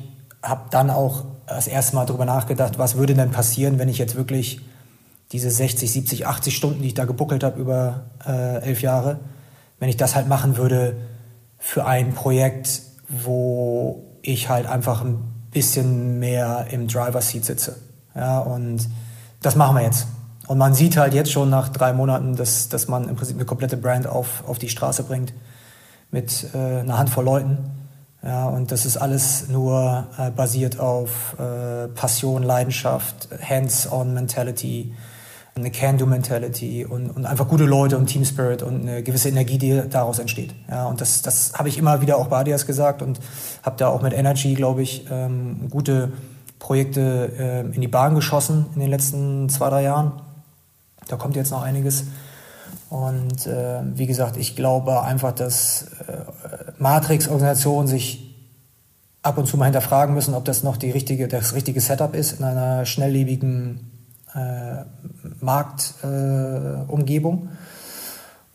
[0.44, 4.16] habe dann auch das erste Mal darüber nachgedacht, was würde denn passieren, wenn ich jetzt
[4.16, 4.62] wirklich
[5.32, 9.20] diese 60, 70, 80 Stunden, die ich da gebuckelt habe über äh, elf Jahre,
[9.80, 10.96] wenn ich das halt machen würde
[11.58, 15.18] für ein Projekt, wo ich halt einfach ein
[15.52, 17.78] bisschen mehr im Driver Seat sitze.
[18.16, 18.88] Ja, und
[19.42, 20.08] das machen wir jetzt.
[20.48, 23.46] Und man sieht halt jetzt schon nach drei Monaten, dass, dass man im Prinzip eine
[23.46, 25.34] komplette Brand auf, auf die Straße bringt
[26.12, 27.58] mit äh, einer Handvoll Leuten.
[28.24, 34.94] Ja, und das ist alles nur äh, basiert auf äh, Passion, Leidenschaft, Hands-on-Mentality,
[35.56, 39.84] eine Can-Do-Mentality und, und einfach gute Leute und Team Spirit und eine gewisse Energie, die
[39.90, 40.56] daraus entsteht.
[40.70, 43.20] Ja, und das, das habe ich immer wieder auch bei Adias gesagt und
[43.62, 46.14] habe da auch mit Energy, glaube ich, ähm, gute
[46.60, 50.14] Projekte äh, in die Bahn geschossen in den letzten zwei, drei Jahren.
[51.10, 52.06] Da kommt jetzt noch einiges.
[52.94, 56.14] Und äh, wie gesagt, ich glaube einfach, dass äh,
[56.78, 58.36] Matrix-Organisationen sich
[59.24, 62.40] ab und zu mal hinterfragen müssen, ob das noch die richtige, das richtige Setup ist
[62.40, 63.90] in einer schnelllebigen
[64.36, 64.84] äh,
[65.42, 67.50] Marktumgebung.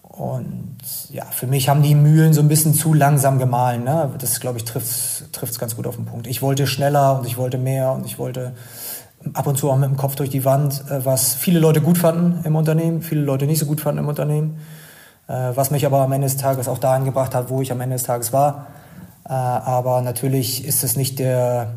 [0.03, 0.77] Und
[1.11, 3.83] ja, für mich haben die Mühlen so ein bisschen zu langsam gemahlen.
[3.83, 4.14] Ne?
[4.20, 6.29] Das, glaube ich, trifft es ganz gut auf den Punkt.
[6.29, 8.53] Ich wollte schneller und ich wollte mehr und ich wollte
[9.33, 11.98] ab und zu auch mit dem Kopf durch die Wand, äh, was viele Leute gut
[11.98, 14.59] fanden im Unternehmen, viele Leute nicht so gut fanden im Unternehmen.
[15.28, 17.81] Äh, was mich aber am Ende des Tages auch dahin gebracht hat, wo ich am
[17.81, 18.68] Ende des Tages war.
[19.24, 21.74] Äh, aber natürlich ist es nicht der,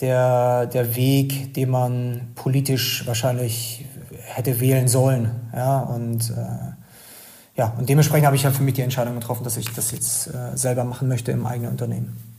[0.00, 3.86] der, der Weg, den man politisch wahrscheinlich
[4.24, 5.30] hätte wählen sollen.
[5.54, 6.32] Ja, und,
[7.54, 10.30] ja, und dementsprechend habe ich halt für mich die Entscheidung getroffen, dass ich das jetzt
[10.54, 12.31] selber machen möchte im eigenen Unternehmen.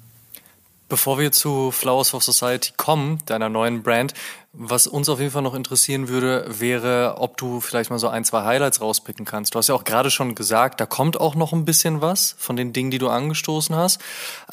[0.93, 4.13] Bevor wir zu Flowers for Society kommen, deiner neuen Brand,
[4.51, 8.23] was uns auf jeden Fall noch interessieren würde, wäre, ob du vielleicht mal so ein,
[8.25, 9.55] zwei Highlights rauspicken kannst.
[9.55, 12.55] Du hast ja auch gerade schon gesagt, da kommt auch noch ein bisschen was von
[12.55, 14.01] den Dingen, die du angestoßen hast.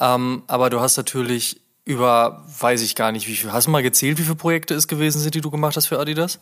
[0.00, 3.53] Ähm, aber du hast natürlich über, weiß ich gar nicht, wie viel.
[3.53, 5.98] Hast du mal gezählt, wie viele Projekte es gewesen sind, die du gemacht hast für
[5.98, 6.38] Adidas?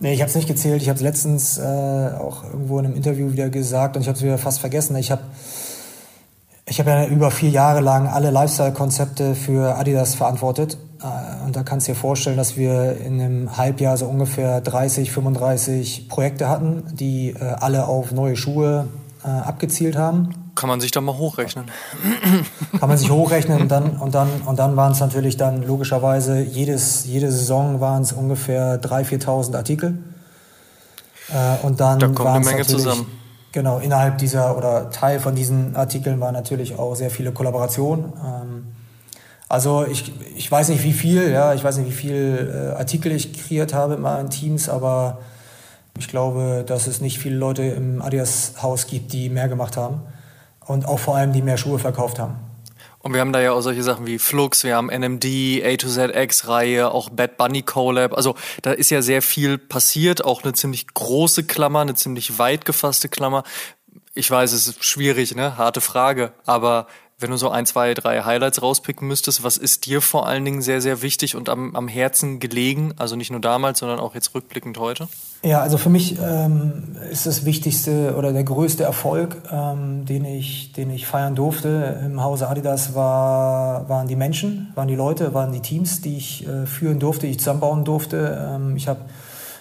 [0.00, 0.82] Nee, ich habe es nicht gezählt.
[0.82, 4.18] Ich habe es letztens äh, auch irgendwo in einem Interview wieder gesagt und ich habe
[4.18, 4.96] es wieder fast vergessen.
[4.96, 5.22] Ich habe
[6.70, 10.78] ich habe ja über vier Jahre lang alle Lifestyle-Konzepte für Adidas verantwortet.
[11.02, 15.10] Äh, und da kannst du dir vorstellen, dass wir in einem Halbjahr so ungefähr 30,
[15.10, 18.86] 35 Projekte hatten, die äh, alle auf neue Schuhe
[19.24, 20.30] äh, abgezielt haben.
[20.54, 21.64] Kann man sich da mal hochrechnen?
[22.78, 26.40] Kann man sich hochrechnen und dann, und dann, und dann waren es natürlich dann logischerweise
[26.40, 29.98] jedes, jede Saison waren es ungefähr 3.000, 4.000 Artikel.
[31.62, 33.06] Und dann da kommt eine Menge zusammen.
[33.52, 38.12] Genau, innerhalb dieser oder Teil von diesen Artikeln waren natürlich auch sehr viele Kollaborationen.
[38.24, 38.66] Ähm,
[39.48, 43.10] also ich, ich weiß nicht wie viel, ja, ich weiß nicht wie viel äh, Artikel
[43.10, 45.18] ich kreiert habe in meinen Teams, aber
[45.98, 50.02] ich glaube, dass es nicht viele Leute im Adidas-Haus gibt, die mehr gemacht haben
[50.66, 52.36] und auch vor allem, die mehr Schuhe verkauft haben.
[53.02, 55.24] Und wir haben da ja auch solche Sachen wie Flux, wir haben NMD,
[55.64, 58.14] A to ZX-Reihe, auch Bad Bunny Collab.
[58.14, 62.66] Also da ist ja sehr viel passiert, auch eine ziemlich große Klammer, eine ziemlich weit
[62.66, 63.44] gefasste Klammer.
[64.12, 65.56] Ich weiß, es ist schwierig, ne?
[65.56, 66.34] Harte Frage.
[66.44, 66.88] Aber
[67.20, 70.62] wenn du so ein, zwei, drei Highlights rauspicken müsstest, was ist dir vor allen Dingen
[70.62, 72.94] sehr, sehr wichtig und am, am Herzen gelegen?
[72.96, 75.08] Also nicht nur damals, sondern auch jetzt rückblickend heute?
[75.42, 80.72] Ja, also für mich ähm, ist das Wichtigste oder der größte Erfolg, ähm, den, ich,
[80.72, 85.52] den ich feiern durfte im Hause Adidas, war, waren die Menschen, waren die Leute, waren
[85.52, 88.50] die Teams, die ich äh, führen durfte, die ich zusammenbauen durfte.
[88.50, 89.00] Ähm, ich habe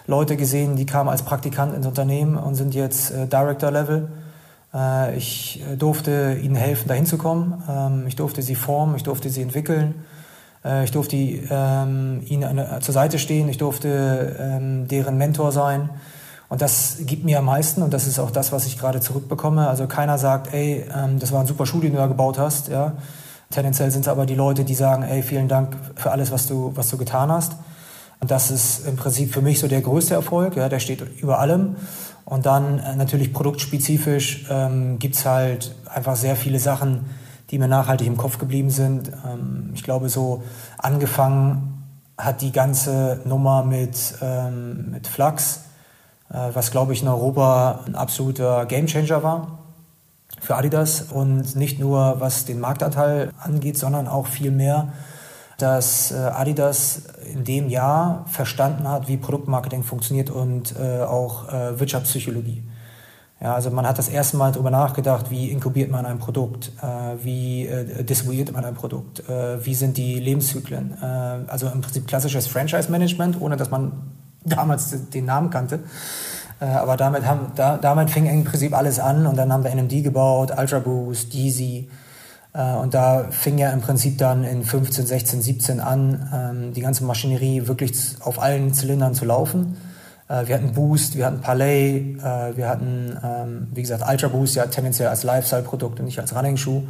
[0.06, 4.10] Leute gesehen, die kamen als Praktikant ins Unternehmen und sind jetzt äh, Director-Level
[5.18, 7.64] ich äh, durfte ihnen helfen, dahin zu kommen.
[7.68, 10.06] Ähm, ich durfte sie formen, ich durfte sie entwickeln.
[10.64, 15.90] Äh, ich durfte ähm, ihnen zur Seite stehen, ich durfte ähm, deren Mentor sein.
[16.50, 19.68] Und das gibt mir am meisten und das ist auch das, was ich gerade zurückbekomme.
[19.68, 20.84] Also keiner sagt, ey,
[21.20, 22.70] das war ein super Schuh, den du da gebaut hast.
[22.70, 22.94] Ja.
[23.52, 26.72] Tendenziell sind es aber die Leute, die sagen, ey, vielen Dank für alles, was du,
[26.74, 27.54] was du getan hast.
[28.20, 31.40] Und das ist im Prinzip für mich so der größte Erfolg, ja, der steht über
[31.40, 31.76] allem.
[32.30, 37.08] Und dann äh, natürlich produktspezifisch ähm, gibt es halt einfach sehr viele Sachen,
[37.50, 39.12] die mir nachhaltig im Kopf geblieben sind.
[39.26, 40.44] Ähm, ich glaube, so
[40.78, 41.84] angefangen
[42.20, 45.62] hat die ganze Nummer mit, ähm, mit Flux,
[46.30, 49.60] äh, was glaube ich in Europa ein absoluter Gamechanger war
[50.40, 54.90] für Adidas und nicht nur was den Marktanteil angeht, sondern auch viel mehr,
[55.62, 61.80] dass äh, Adidas in dem Jahr verstanden hat, wie Produktmarketing funktioniert und äh, auch äh,
[61.80, 62.64] Wirtschaftspsychologie.
[63.42, 67.24] Ja, also man hat das erste Mal darüber nachgedacht, wie inkubiert man ein Produkt, äh,
[67.24, 67.70] wie
[68.02, 70.98] distribuiert man ein Produkt, wie sind die Lebenszyklen.
[71.48, 73.94] Also im Prinzip klassisches Franchise-Management, ohne dass man
[74.44, 75.80] damals den Namen kannte.
[76.60, 80.04] Aber damit, haben, da, damit fing im Prinzip alles an und dann haben wir NMD
[80.04, 81.88] gebaut, Ultra Boost, Yeezy.
[82.54, 86.82] Äh, und da fing ja im Prinzip dann in 15, 16, 17 an, ähm, die
[86.82, 89.78] ganze Maschinerie wirklich auf allen Zylindern zu laufen.
[90.28, 92.16] Äh, wir hatten Boost, wir hatten Palais,
[92.56, 96.84] wir hatten, ähm, wie gesagt, Ultra Boost ja tendenziell als Lifestyle-Produkt und nicht als Running-Schuh.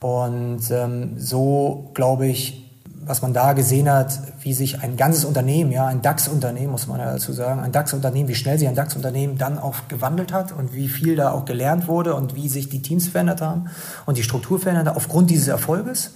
[0.00, 2.67] Und ähm, so, glaube ich,
[3.08, 7.00] was man da gesehen hat, wie sich ein ganzes Unternehmen, ja, ein DAX-Unternehmen, muss man
[7.00, 10.74] ja dazu sagen, ein DAX-Unternehmen, wie schnell sich ein DAX-Unternehmen dann auch gewandelt hat und
[10.74, 13.70] wie viel da auch gelernt wurde und wie sich die Teams verändert haben
[14.04, 16.12] und die Struktur verändert hat aufgrund dieses Erfolges.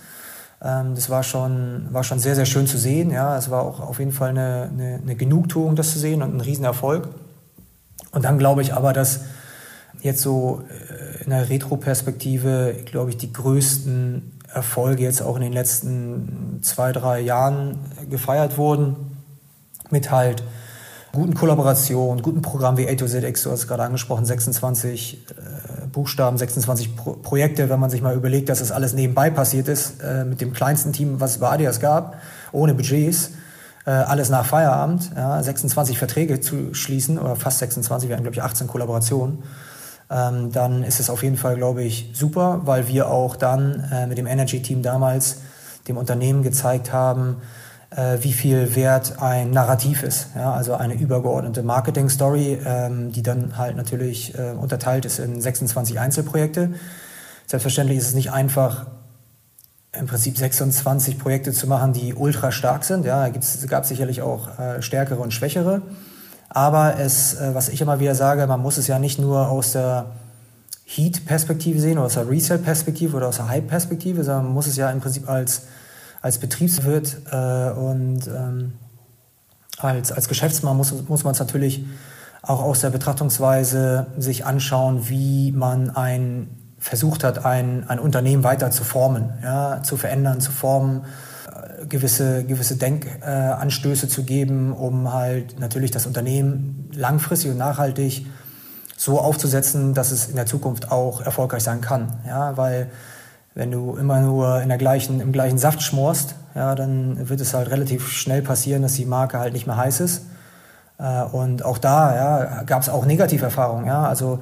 [0.62, 3.10] Ähm, das war schon, war schon sehr, sehr schön zu sehen.
[3.10, 6.36] Ja, es war auch auf jeden Fall eine, eine, eine Genugtuung, das zu sehen und
[6.36, 7.08] ein Riesenerfolg.
[8.10, 9.20] Und dann glaube ich aber, dass
[10.02, 15.52] jetzt so äh, in der Retro-Perspektive, glaube ich, die größten Erfolge jetzt auch in den
[15.52, 18.96] letzten zwei, drei Jahren gefeiert wurden.
[19.90, 20.42] Mit halt
[21.12, 25.86] guten Kollaborationen, guten Programmen wie A to ZX, du hast es gerade angesprochen, 26 äh,
[25.88, 30.02] Buchstaben, 26 Pro Projekte, wenn man sich mal überlegt, dass das alles nebenbei passiert ist,
[30.02, 32.16] äh, mit dem kleinsten Team, was es bei Adidas gab,
[32.50, 33.32] ohne Budgets,
[33.84, 38.36] äh, alles nach Feierabend, ja, 26 Verträge zu schließen, oder fast 26, wir hatten, glaube
[38.36, 39.42] ich, 18 Kollaborationen
[40.12, 44.06] ähm, dann ist es auf jeden Fall, glaube ich, super, weil wir auch dann äh,
[44.06, 45.38] mit dem Energy-Team damals
[45.88, 47.38] dem Unternehmen gezeigt haben,
[47.90, 50.28] äh, wie viel wert ein Narrativ ist.
[50.34, 50.52] Ja?
[50.52, 56.74] Also eine übergeordnete Marketing-Story, ähm, die dann halt natürlich äh, unterteilt ist in 26 Einzelprojekte.
[57.46, 58.86] Selbstverständlich ist es nicht einfach,
[59.98, 63.04] im Prinzip 26 Projekte zu machen, die ultra stark sind.
[63.04, 65.82] Ja, da gab sicherlich auch äh, stärkere und schwächere.
[66.54, 69.72] Aber es, äh, was ich immer wieder sage, man muss es ja nicht nur aus
[69.72, 70.06] der
[70.84, 74.90] Heat-Perspektive sehen oder aus der Resale-Perspektive oder aus der Hype-Perspektive, sondern man muss es ja
[74.90, 75.62] im Prinzip als,
[76.20, 78.74] als Betriebswirt äh, und ähm,
[79.78, 81.86] als, als Geschäftsmann muss, muss man es natürlich
[82.42, 88.70] auch aus der Betrachtungsweise sich anschauen, wie man ein, versucht hat, ein, ein Unternehmen weiter
[88.70, 91.06] zu formen, ja, zu verändern, zu formen,
[91.92, 98.26] gewisse, gewisse Denkanstöße zu geben, um halt natürlich das Unternehmen langfristig und nachhaltig
[98.96, 102.20] so aufzusetzen, dass es in der Zukunft auch erfolgreich sein kann.
[102.26, 102.90] Ja, weil
[103.54, 107.54] wenn du immer nur in der gleichen, im gleichen Saft schmorst, ja, dann wird es
[107.54, 110.24] halt relativ schnell passieren, dass die Marke halt nicht mehr heiß ist.
[110.98, 113.86] Äh, und auch da ja, gab es auch Negativerfahrungen.
[113.86, 114.40] Ja, also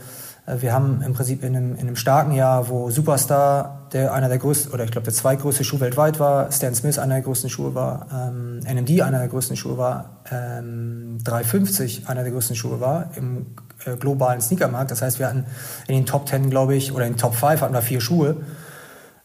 [0.59, 4.39] wir haben im Prinzip in einem, in einem starken Jahr, wo Superstar, der einer der
[4.39, 7.75] größten, oder ich glaube der zweitgrößte Schuh weltweit war, Stan Smith einer der größten Schuhe
[7.75, 13.11] war, ähm, NMD einer der größten Schuhe war, ähm, 350 einer der größten Schuhe war
[13.17, 13.47] im
[13.85, 14.91] äh, globalen Sneakermarkt.
[14.91, 15.45] Das heißt, wir hatten
[15.89, 18.37] in den Top 10, glaube ich, oder in den Top 5 hatten wir vier Schuhe,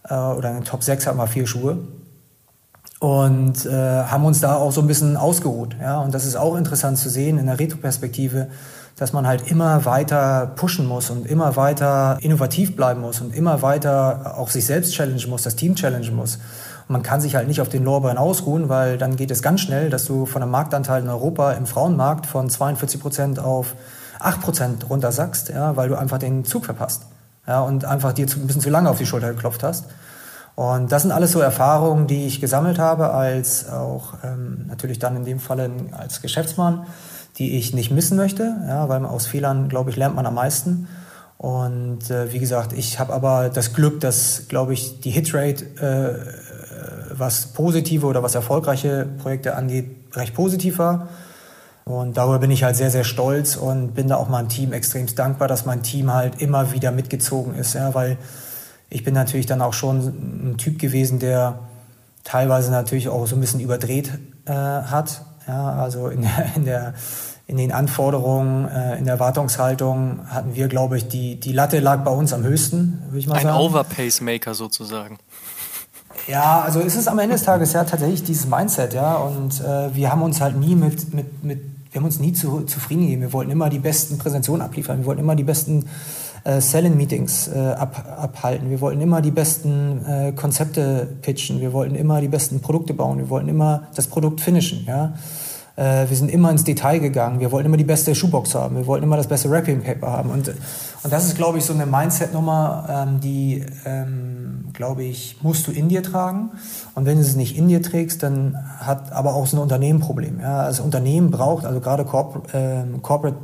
[0.09, 1.77] äh, oder in den Top 6 hatten wir vier Schuhe
[2.99, 5.75] und äh, haben uns da auch so ein bisschen ausgeruht.
[5.79, 5.99] Ja?
[6.01, 8.47] Und das ist auch interessant zu sehen in der Retro-Perspektive,
[8.95, 13.61] dass man halt immer weiter pushen muss und immer weiter innovativ bleiben muss und immer
[13.61, 16.37] weiter auch sich selbst challengen muss, das Team challengen muss.
[16.87, 19.61] Und man kann sich halt nicht auf den Lorbeeren ausruhen, weil dann geht es ganz
[19.61, 23.75] schnell, dass du von einem Marktanteil in Europa im Frauenmarkt von 42 Prozent auf
[24.19, 27.03] 8 Prozent runtersackst, ja, weil du einfach den Zug verpasst.
[27.47, 29.85] Ja, und einfach dir ein bisschen zu lange auf die Schulter geklopft hast.
[30.55, 35.17] Und das sind alles so Erfahrungen, die ich gesammelt habe, als auch ähm, natürlich dann
[35.17, 36.85] in dem Falle als Geschäftsmann
[37.37, 40.87] die ich nicht missen möchte, ja, weil aus Fehlern, glaube ich, lernt man am meisten.
[41.37, 47.17] Und äh, wie gesagt, ich habe aber das Glück, dass, glaube ich, die Hitrate, äh,
[47.17, 51.07] was positive oder was erfolgreiche Projekte angeht, recht positiv war.
[51.85, 55.19] Und darüber bin ich halt sehr, sehr stolz und bin da auch meinem Team extremst
[55.19, 57.73] dankbar, dass mein Team halt immer wieder mitgezogen ist.
[57.73, 58.17] Ja, weil
[58.89, 61.59] ich bin natürlich dann auch schon ein Typ gewesen, der
[62.23, 64.09] teilweise natürlich auch so ein bisschen überdreht
[64.45, 65.21] äh, hat.
[65.47, 66.93] Ja, also in der, in der
[67.47, 72.03] in den Anforderungen, äh, in der Erwartungshaltung hatten wir, glaube ich, die, die Latte lag
[72.03, 73.55] bei uns am höchsten, würde ich mal Ein sagen.
[73.55, 75.19] Ein Overpace-Maker sozusagen.
[76.27, 79.15] Ja, also ist es am Ende des Tages ja tatsächlich dieses Mindset, ja.
[79.17, 82.61] Und äh, wir haben uns halt nie mit, mit, mit wir haben uns nie zu,
[82.61, 83.21] zufrieden gegeben.
[83.21, 84.99] Wir wollten immer die besten Präsentationen abliefern.
[84.99, 85.87] Wir wollten immer die besten
[86.45, 88.69] äh, Selling-Meetings äh, ab, abhalten.
[88.69, 91.59] Wir wollten immer die besten äh, Konzepte pitchen.
[91.59, 93.17] Wir wollten immer die besten Produkte bauen.
[93.17, 95.15] Wir wollten immer das Produkt finishen, ja.
[95.75, 97.39] Äh, wir sind immer ins Detail gegangen.
[97.39, 98.77] Wir wollten immer die beste Schuhbox haben.
[98.77, 100.29] Wir wollten immer das beste Wrapping Paper haben.
[100.29, 105.67] Und, und das ist, glaube ich, so eine Mindset-Nummer, ähm, die, ähm, glaube ich, musst
[105.67, 106.51] du in dir tragen.
[106.93, 109.99] Und wenn du es nicht in dir trägst, dann hat aber auch so ein Unternehmen
[109.99, 110.39] Problem.
[110.39, 110.67] Ja?
[110.67, 113.37] Das Unternehmen braucht, also gerade Corp äh, Corporate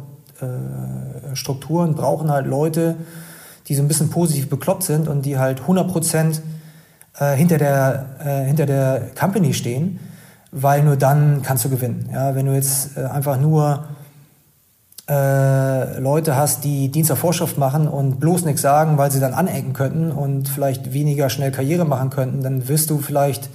[1.36, 2.96] Strukturen brauchen halt Leute,
[3.68, 6.42] die so ein bisschen positiv bekloppt sind und die halt 100 Prozent
[7.20, 10.00] äh, hinter, der, äh, hinter der Company stehen
[10.52, 12.10] weil nur dann kannst du gewinnen.
[12.14, 13.86] Ja, wenn du jetzt äh, einfach nur
[15.10, 19.34] äh, Leute hast, die Dienst auf Vorschrift machen und bloß nichts sagen, weil sie dann
[19.34, 23.50] anecken könnten und vielleicht weniger schnell Karriere machen könnten, dann wirst du vielleicht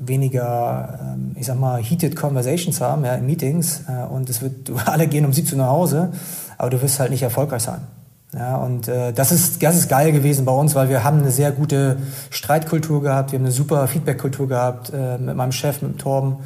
[0.00, 4.70] weniger, ähm, ich sag mal, heated Conversations haben ja, in Meetings äh, und es wird,
[4.86, 6.12] alle gehen um 17 Uhr nach Hause,
[6.58, 7.80] aber du wirst halt nicht erfolgreich sein.
[8.32, 11.32] Ja, und äh, das, ist, das ist geil gewesen bei uns, weil wir haben eine
[11.32, 11.96] sehr gute
[12.30, 16.36] Streitkultur gehabt, wir haben eine super Feedbackkultur gehabt äh, mit meinem Chef, mit Torben.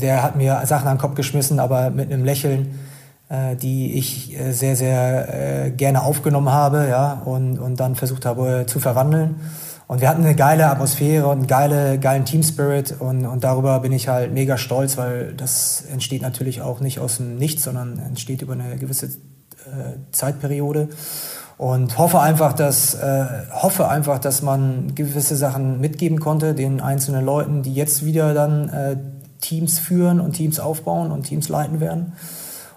[0.00, 2.78] Der hat mir Sachen an den Kopf geschmissen, aber mit einem Lächeln,
[3.28, 8.24] äh, die ich äh, sehr, sehr äh, gerne aufgenommen habe ja, und, und dann versucht
[8.24, 9.40] habe zu verwandeln.
[9.86, 13.80] Und wir hatten eine geile Atmosphäre und einen geile, geilen Team Spirit und, und darüber
[13.80, 17.98] bin ich halt mega stolz, weil das entsteht natürlich auch nicht aus dem Nichts, sondern
[17.98, 20.88] entsteht über eine gewisse äh, Zeitperiode
[21.58, 27.24] und hoffe einfach, dass äh, hoffe einfach, dass man gewisse Sachen mitgeben konnte den einzelnen
[27.24, 28.96] Leuten, die jetzt wieder dann äh,
[29.40, 32.14] Teams führen und Teams aufbauen und Teams leiten werden.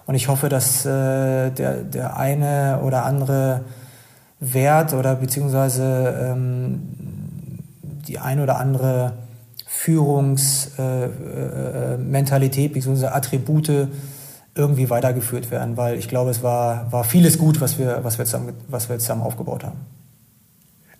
[0.06, 3.62] Und ich hoffe, dass äh, der, der eine oder andere
[4.40, 6.82] Wert oder beziehungsweise ähm,
[8.06, 9.14] die eine oder andere
[9.66, 13.88] Führungsmentalität äh, äh, beziehungsweise Attribute
[14.54, 18.24] irgendwie weitergeführt werden, weil ich glaube, es war, war vieles gut, was wir, was, wir
[18.24, 19.78] zusammen, was wir zusammen aufgebaut haben.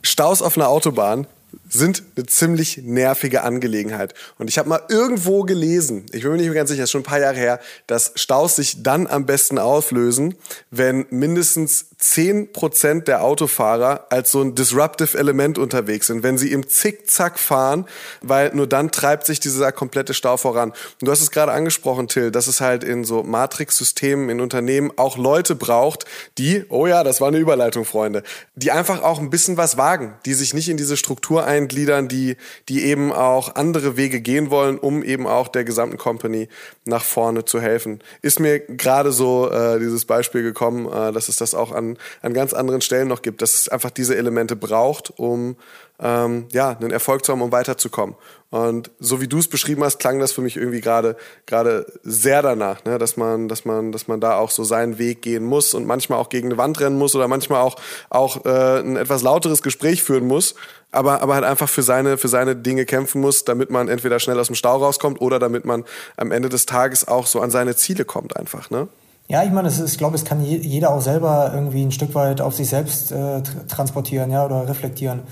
[0.03, 1.27] Staus auf einer Autobahn
[1.69, 4.15] sind eine ziemlich nervige Angelegenheit.
[4.39, 7.01] Und ich habe mal irgendwo gelesen, ich bin mir nicht mehr ganz sicher, ist schon
[7.01, 10.35] ein paar Jahre her, dass Staus sich dann am besten auflösen,
[10.71, 16.69] wenn mindestens 10% der Autofahrer als so ein disruptive Element unterwegs sind, wenn sie im
[16.69, 17.87] Zickzack fahren,
[18.21, 20.71] weil nur dann treibt sich dieser komplette Stau voran.
[20.71, 24.93] Und du hast es gerade angesprochen, Till, dass es halt in so Matrix-Systemen, in Unternehmen
[24.97, 26.05] auch Leute braucht,
[26.37, 28.23] die, oh ja, das war eine Überleitung, Freunde,
[28.55, 32.37] die einfach auch ein bisschen was wagen, die sich nicht in diese Struktur eingliedern, die,
[32.69, 36.49] die eben auch andere Wege gehen wollen, um eben auch der gesamten Company
[36.85, 38.01] nach vorne zu helfen.
[38.23, 42.35] Ist mir gerade so äh, dieses Beispiel gekommen, äh, dass es das auch an, an
[42.35, 45.57] ganz anderen Stellen noch gibt, dass es einfach diese Elemente braucht, um
[45.99, 48.17] ähm, ja, einen Erfolg zu haben, um weiterzukommen.
[48.51, 51.17] Und so wie du es beschrieben hast, klang das für mich irgendwie gerade
[51.47, 52.97] gerade sehr danach, ne?
[52.97, 56.19] dass man dass man dass man da auch so seinen Weg gehen muss und manchmal
[56.19, 57.77] auch gegen eine Wand rennen muss oder manchmal auch
[58.09, 60.55] auch äh, ein etwas lauteres Gespräch führen muss,
[60.93, 64.39] aber aber halt einfach für seine für seine Dinge kämpfen muss, damit man entweder schnell
[64.39, 65.85] aus dem Stau rauskommt oder damit man
[66.17, 68.89] am Ende des Tages auch so an seine Ziele kommt einfach, ne?
[69.29, 72.41] Ja, ich meine, ist, ich glaube, es kann jeder auch selber irgendwie ein Stück weit
[72.41, 75.23] auf sich selbst äh, transportieren, ja, oder reflektieren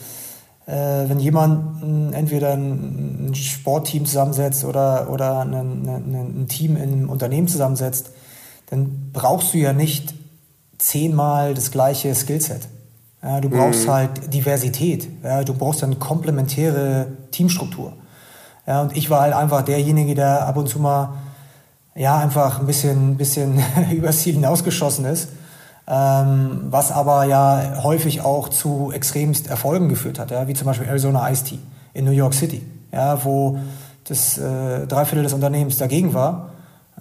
[0.66, 8.12] wenn jemand entweder ein, Sportteam zusammensetzt oder, oder ein Team in einem Unternehmen zusammensetzt,
[8.70, 10.14] dann brauchst du ja nicht
[10.78, 12.68] zehnmal das gleiche Skillset.
[13.22, 13.92] Ja, du brauchst mhm.
[13.92, 15.08] halt Diversität.
[15.22, 17.94] Ja, du brauchst eine komplementäre Teamstruktur.
[18.66, 21.14] Ja, und ich war halt einfach derjenige, der ab und zu mal
[21.94, 23.62] ja, einfach ein bisschen, bisschen
[23.92, 25.28] übers Ziel hinausgeschossen ist
[25.86, 30.88] ähm, was aber ja häufig auch zu extremst Erfolgen geführt hat, ja, wie zum Beispiel
[30.88, 31.58] Arizona Ice Tea
[31.92, 32.62] in New York City,
[32.92, 33.58] ja, wo
[34.04, 36.50] das äh, Dreiviertel des Unternehmens dagegen war.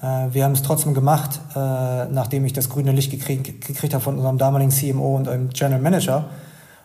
[0.01, 1.59] Äh, wir haben es trotzdem gemacht, äh,
[2.05, 5.81] nachdem ich das grüne Licht gekriegt, gekriegt habe von unserem damaligen CMO und einem General
[5.81, 6.25] Manager.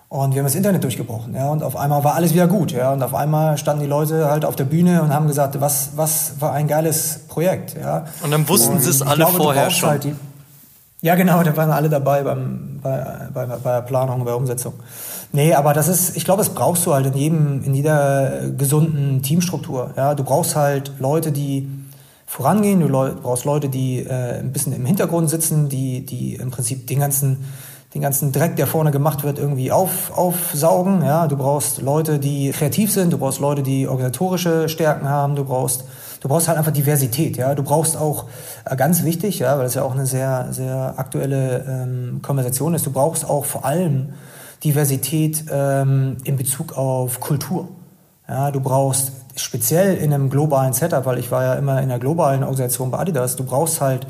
[0.09, 2.95] Und wir haben das Internet durchgebrochen, ja, und auf einmal war alles wieder gut, ja,
[2.95, 6.41] und auf einmal standen die Leute halt auf der Bühne und haben gesagt, was, was
[6.41, 8.07] war ein geiles Projekt, ja.
[8.23, 9.91] Und dann wussten sie es alle glaube, vorher schon.
[9.91, 10.15] Halt die,
[11.01, 14.75] ja, genau, da waren alle dabei beim, bei, bei, bei der Planung, bei der Umsetzung.
[15.33, 19.23] Nee, aber das ist, ich glaube, das brauchst du halt in jedem, in jeder gesunden
[19.23, 19.93] Teamstruktur.
[19.97, 21.69] Ja, du brauchst halt Leute, die
[22.27, 26.87] vorangehen, du brauchst Leute, die äh, ein bisschen im Hintergrund sitzen, die, die im Prinzip
[26.87, 27.45] den ganzen,
[27.95, 31.03] den ganzen Dreck, der vorne gemacht wird, irgendwie auf, aufsaugen.
[31.03, 35.45] Ja, du brauchst Leute, die kreativ sind, du brauchst Leute, die organisatorische Stärken haben, du
[35.45, 35.85] brauchst
[36.21, 37.55] du brauchst halt einfach Diversität, ja.
[37.55, 38.27] Du brauchst auch,
[38.65, 42.87] äh, ganz wichtig, ja, weil das ja auch eine sehr, sehr aktuelle ähm, Konversation ist,
[42.87, 44.11] du brauchst auch vor allem
[44.65, 47.69] Diversität ähm, in Bezug auf Kultur.
[48.29, 51.99] Ja, du brauchst speziell in einem globalen Setup, weil ich war ja immer in einer
[51.99, 54.07] globalen Organisation bei Adidas, du brauchst halt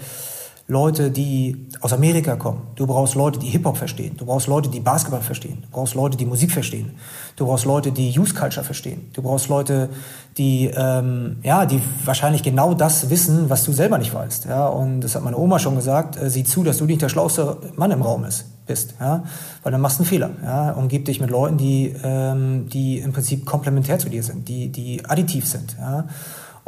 [0.70, 2.60] Leute, die aus Amerika kommen.
[2.74, 4.18] Du brauchst Leute, die Hip-Hop verstehen.
[4.18, 5.62] Du brauchst Leute, die Basketball verstehen.
[5.62, 6.90] Du brauchst Leute, die Musik verstehen.
[7.36, 9.10] Du brauchst Leute, die Youth Culture verstehen.
[9.14, 9.88] Du brauchst Leute,
[10.36, 14.44] die, ähm, ja, die wahrscheinlich genau das wissen, was du selber nicht weißt.
[14.44, 14.66] Ja?
[14.66, 16.20] Und das hat meine Oma schon gesagt.
[16.20, 18.94] Äh, sieh zu, dass du nicht der schlauste Mann im Raum ist, bist.
[19.00, 19.24] Ja?
[19.62, 20.30] Weil dann machst du einen Fehler.
[20.44, 20.72] Ja?
[20.72, 25.02] Umgib dich mit Leuten, die, ähm, die im Prinzip komplementär zu dir sind, die, die
[25.06, 25.78] additiv sind.
[25.80, 26.04] Ja?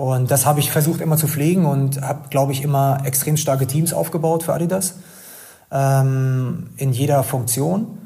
[0.01, 3.67] Und das habe ich versucht immer zu pflegen und habe, glaube ich, immer extrem starke
[3.67, 4.95] Teams aufgebaut für Adidas.
[5.71, 7.99] Ähm, in jeder Funktion.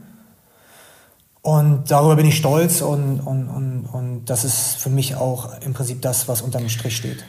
[1.41, 5.73] Und darüber bin ich stolz und, und, und, und das ist für mich auch im
[5.73, 7.25] Prinzip das, was unter dem Strich steht.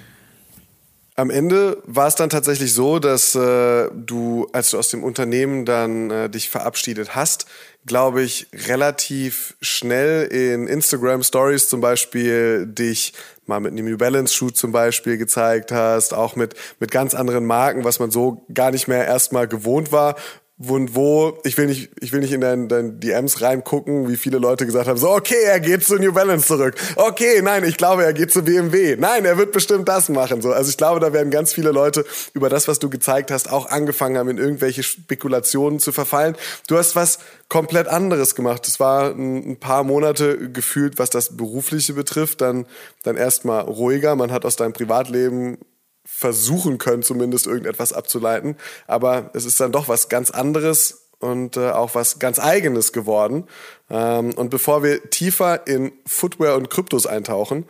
[1.18, 5.64] Am Ende war es dann tatsächlich so, dass äh, du, als du aus dem Unternehmen
[5.64, 7.46] dann äh, dich verabschiedet hast,
[7.86, 13.14] glaube ich, relativ schnell in Instagram Stories zum Beispiel dich
[13.48, 17.46] mal mit einem New Balance Schuh zum Beispiel gezeigt hast, auch mit, mit ganz anderen
[17.46, 20.16] Marken, was man so gar nicht mehr erstmal gewohnt war
[20.58, 24.38] und wo, ich will nicht, ich will nicht in deinen, deinen DMs reingucken, wie viele
[24.38, 26.76] Leute gesagt haben, so, okay, er geht zu New Balance zurück.
[26.96, 28.96] Okay, nein, ich glaube, er geht zu BMW.
[28.98, 30.42] Nein, er wird bestimmt das machen.
[30.42, 33.52] So, also ich glaube, da werden ganz viele Leute über das, was du gezeigt hast,
[33.52, 36.38] auch angefangen haben, in irgendwelche Spekulationen zu verfallen.
[36.70, 38.66] Du hast was komplett anderes gemacht.
[38.66, 42.66] Es war ein paar Monate gefühlt, was das Berufliche betrifft, dann,
[43.04, 44.16] dann erstmal ruhiger.
[44.16, 45.58] Man hat aus deinem Privatleben
[46.06, 48.56] versuchen können, zumindest irgendetwas abzuleiten.
[48.88, 53.46] Aber es ist dann doch was ganz anderes und äh, auch was ganz eigenes geworden.
[53.90, 57.66] Ähm, und bevor wir tiefer in Footwear und Kryptos eintauchen,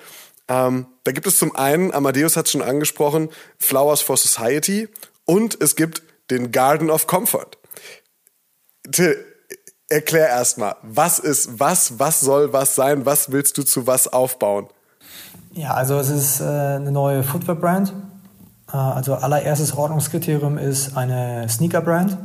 [0.48, 4.90] ähm, da gibt es zum einen, Amadeus hat es schon angesprochen, Flowers for Society
[5.26, 7.58] und es gibt den Garden of Comfort.
[8.92, 9.18] Till,
[9.90, 14.68] erklär erstmal, was ist was, was soll was sein, was willst du zu was aufbauen?
[15.54, 17.94] Ja, also es ist äh, eine neue Footwear-Brand,
[18.76, 22.18] also allererstes Ordnungskriterium ist eine Sneaker-Brand.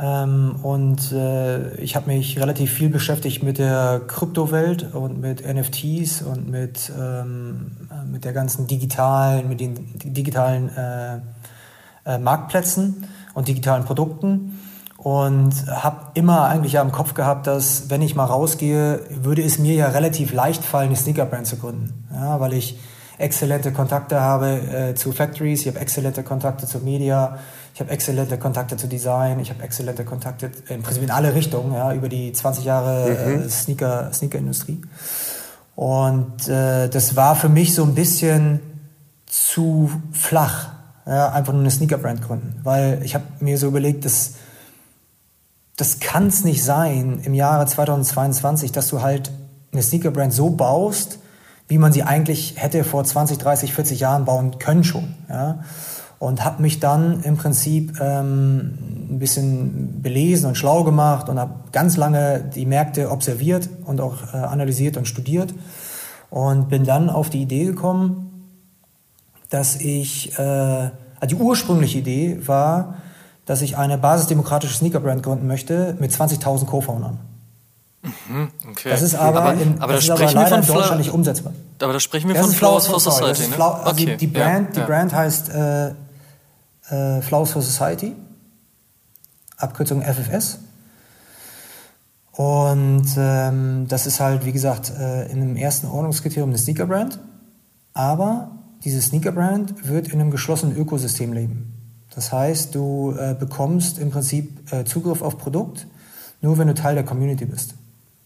[0.00, 6.22] Ähm, und äh, ich habe mich relativ viel beschäftigt mit der Kryptowelt und mit NFTs
[6.22, 11.16] und mit, ähm, äh, mit der ganzen digitalen, mit den digitalen äh,
[12.06, 14.58] äh, Marktplätzen und digitalen Produkten
[14.96, 19.58] und habe immer eigentlich ja im Kopf gehabt, dass wenn ich mal rausgehe, würde es
[19.58, 22.78] mir ja relativ leicht fallen, eine Sneaker-Brand zu gründen, ja, weil ich
[23.18, 27.38] exzellente Kontakte habe äh, zu Factories, ich habe exzellente Kontakte zu Media,
[27.74, 31.74] ich habe exzellente Kontakte zu Design, ich habe exzellente Kontakte im Prinzip in alle Richtungen,
[31.74, 33.42] ja, über die 20 Jahre mhm.
[33.42, 34.80] äh, Sneaker, Sneaker-Industrie.
[35.74, 38.60] Und äh, das war für mich so ein bisschen
[39.26, 40.68] zu flach,
[41.06, 44.34] ja, einfach nur eine Sneaker-Brand gründen, weil ich habe mir so überlegt, dass
[45.76, 49.32] das kann es nicht sein im Jahre 2022, dass du halt
[49.72, 51.18] eine Sneaker-Brand so baust,
[51.72, 55.14] wie man sie eigentlich hätte vor 20, 30, 40 Jahren bauen können schon.
[55.30, 55.60] Ja?
[56.18, 61.54] Und habe mich dann im Prinzip ähm, ein bisschen belesen und schlau gemacht und habe
[61.72, 65.54] ganz lange die Märkte observiert und auch äh, analysiert und studiert
[66.28, 68.50] und bin dann auf die Idee gekommen,
[69.48, 70.90] dass ich, äh,
[71.26, 72.96] die ursprüngliche Idee war,
[73.46, 77.31] dass ich eine basisdemokratische Sneaker-Brand gründen möchte mit 20.000 Co-Foundern.
[78.02, 78.90] Mhm, okay.
[78.90, 81.52] Das ist aber, aber, in, aber das ist aber leider in Deutschland nicht umsetzbar.
[81.80, 83.64] Aber da sprechen wir das von Flowers for Society, ne?
[83.64, 84.16] also okay.
[84.16, 88.14] die, Brand, ja, die Brand heißt äh, äh, Flowers for Society,
[89.56, 90.58] Abkürzung FFS.
[92.32, 97.20] Und ähm, das ist halt, wie gesagt, äh, in einem ersten Ordnungskriterium eine Sneaker-Brand.
[97.92, 98.52] Aber
[98.84, 101.74] diese Sneaker-Brand wird in einem geschlossenen Ökosystem leben.
[102.14, 105.86] Das heißt, du äh, bekommst im Prinzip äh, Zugriff auf Produkt,
[106.40, 107.74] nur wenn du Teil der Community bist.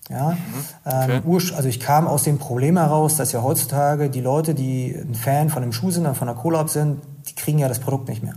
[0.08, 0.30] Ja?
[0.30, 0.36] Mhm.
[0.84, 1.52] Ähm, okay.
[1.56, 5.50] also ich kam aus dem Problem heraus, dass ja heutzutage die Leute, die ein Fan
[5.50, 8.34] von einem Schuh sind, von einer Collab sind, die kriegen ja das Produkt nicht mehr.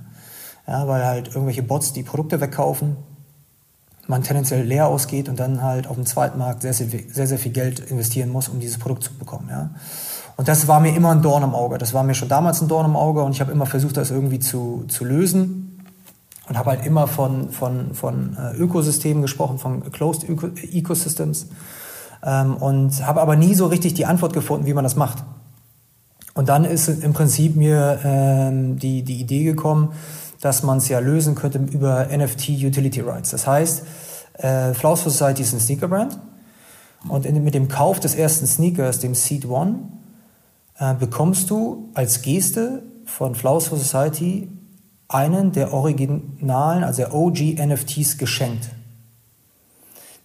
[0.68, 2.98] Ja, weil halt irgendwelche Bots die Produkte wegkaufen,
[4.08, 7.38] man tendenziell leer ausgeht und dann halt auf dem zweiten Markt sehr, sehr, sehr, sehr
[7.38, 9.48] viel Geld investieren muss, um dieses Produkt zu bekommen.
[9.52, 9.70] Ja?
[10.36, 11.78] Und das war mir immer ein Dorn im Auge.
[11.78, 14.10] Das war mir schon damals ein Dorn im Auge und ich habe immer versucht, das
[14.10, 15.79] irgendwie zu, zu lösen
[16.50, 21.48] und habe halt immer von, von, von äh, Ökosystemen gesprochen, von Closed Eco Ecosystems
[22.26, 25.24] ähm, und habe aber nie so richtig die Antwort gefunden, wie man das macht.
[26.34, 29.94] Und dann ist im Prinzip mir ähm, die, die Idee gekommen,
[30.42, 33.30] dass man es ja lösen könnte über NFT Utility Rights.
[33.30, 33.84] Das heißt,
[34.34, 36.18] äh, for Society ist ein Sneaker-Brand
[37.08, 39.80] und in, mit dem Kauf des ersten Sneakers, dem Seed One,
[40.80, 44.50] äh, bekommst du als Geste von for Society
[45.10, 48.70] einen der originalen, also der OG NFTs geschenkt.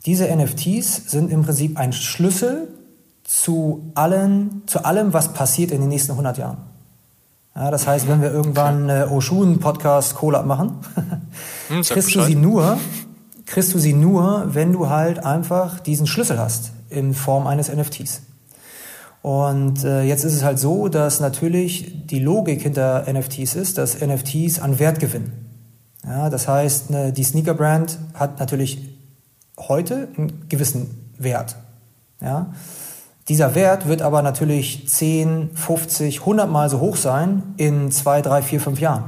[0.07, 2.68] Diese NFTs sind im Prinzip ein Schlüssel
[3.24, 6.59] zu, allen, zu allem, was passiert in den nächsten 100 Jahren.
[7.57, 10.78] Ja, das heißt, wenn wir irgendwann äh, Oshun-Podcast Collab machen,
[11.68, 12.78] hm, kriegst du sie nur,
[13.47, 18.22] kriegst du sie nur, wenn du halt einfach diesen Schlüssel hast in Form eines NFTs.
[19.25, 23.99] Und äh, jetzt ist es halt so, dass natürlich die Logik hinter NFTs ist, dass
[23.99, 25.33] NFTs an Wert gewinnen.
[26.07, 28.87] Ja, das heißt, ne, die Sneaker-Brand hat natürlich
[29.59, 31.57] heute einen gewissen Wert.
[32.20, 32.53] Ja.
[33.31, 38.43] Dieser Wert wird aber natürlich 10, 50, 100 Mal so hoch sein in 2, 3,
[38.43, 39.05] 4, 5 Jahren.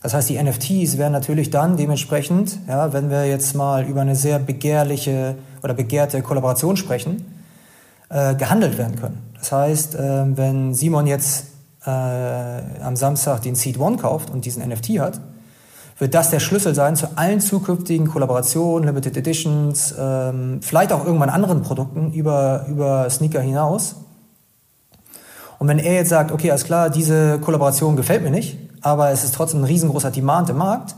[0.00, 4.14] Das heißt, die NFTs werden natürlich dann dementsprechend, ja, wenn wir jetzt mal über eine
[4.14, 5.34] sehr begehrliche
[5.64, 7.41] oder begehrte Kollaboration sprechen,
[8.12, 9.22] äh, gehandelt werden können.
[9.38, 11.46] Das heißt, äh, wenn Simon jetzt
[11.84, 15.20] äh, am Samstag den Seed One kauft und diesen NFT hat,
[15.98, 21.30] wird das der Schlüssel sein zu allen zukünftigen Kollaborationen, Limited Editions, ähm, vielleicht auch irgendwann
[21.30, 23.96] anderen Produkten über, über Sneaker hinaus.
[25.58, 29.22] Und wenn er jetzt sagt, okay, alles klar, diese Kollaboration gefällt mir nicht, aber es
[29.22, 30.96] ist trotzdem ein riesengroßer Demand im Markt,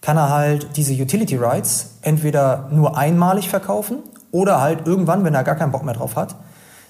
[0.00, 3.98] kann er halt diese Utility Rights entweder nur einmalig verkaufen
[4.30, 6.36] oder halt irgendwann, wenn er gar keinen Bock mehr drauf hat,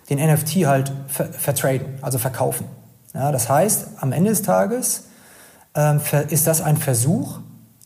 [0.09, 2.66] den NFT halt ver vertraden, also verkaufen.
[3.14, 5.05] Ja, das heißt, am Ende des Tages
[5.74, 7.41] ähm, ist das ein Versuch,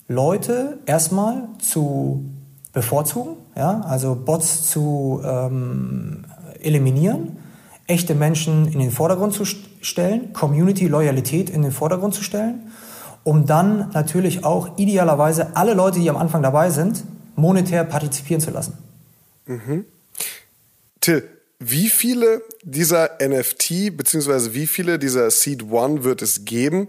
[0.08, 2.24] Leute erstmal zu
[2.72, 6.24] bevorzugen, ja, also Bots zu ähm,
[6.60, 7.38] eliminieren,
[7.86, 12.70] echte Menschen in den Vordergrund zu stellen, Community-Loyalität in den Vordergrund zu stellen,
[13.22, 17.04] um dann natürlich auch idealerweise alle Leute, die am Anfang dabei sind,
[17.36, 18.83] monetär partizipieren zu lassen.
[19.46, 19.84] Mhm.
[21.00, 21.28] Till,
[21.58, 24.54] wie viele dieser NFT bzw.
[24.54, 26.88] wie viele dieser Seed One wird es geben?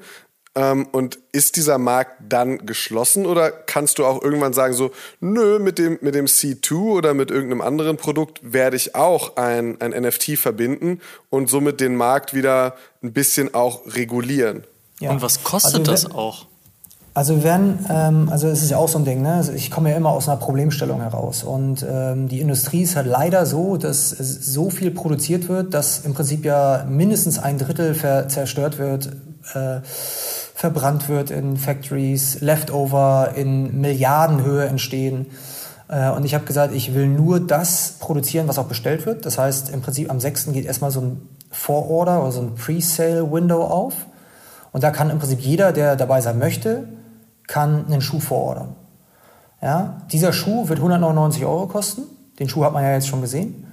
[0.57, 5.59] Ähm, und ist dieser Markt dann geschlossen oder kannst du auch irgendwann sagen, so, nö,
[5.59, 9.91] mit dem, mit dem C2 oder mit irgendeinem anderen Produkt werde ich auch ein, ein
[9.91, 14.63] NFT verbinden und somit den Markt wieder ein bisschen auch regulieren?
[15.01, 15.11] Ja.
[15.11, 16.47] Und was kostet also, das auch?
[17.15, 19.35] Also wenn, ähm, also es ist ja auch so ein Ding, ne?
[19.35, 23.07] Also ich komme ja immer aus einer Problemstellung heraus und ähm, die Industrie ist halt
[23.07, 27.95] leider so, dass so viel produziert wird, dass im Prinzip ja mindestens ein Drittel
[28.27, 29.07] zerstört wird.
[29.53, 29.79] Äh,
[30.55, 35.27] verbrannt wird in Factories, Leftover in Milliardenhöhe entstehen.
[35.87, 39.25] Äh, und ich habe gesagt, ich will nur das produzieren, was auch bestellt wird.
[39.25, 40.51] Das heißt, im Prinzip am 6.
[40.51, 43.93] geht erstmal so ein Vororder oder so ein Pre-Sale-Window auf.
[44.73, 46.89] Und da kann im Prinzip jeder, der dabei sein möchte,
[47.47, 48.75] kann einen Schuh vorordern.
[49.61, 52.03] Ja, dieser Schuh wird 199 Euro kosten.
[52.39, 53.65] Den Schuh hat man ja jetzt schon gesehen.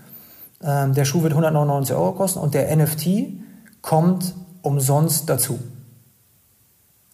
[0.63, 3.09] Ähm, der Schuh wird 199 Euro kosten und der NFT
[3.83, 5.59] kommt umsonst dazu.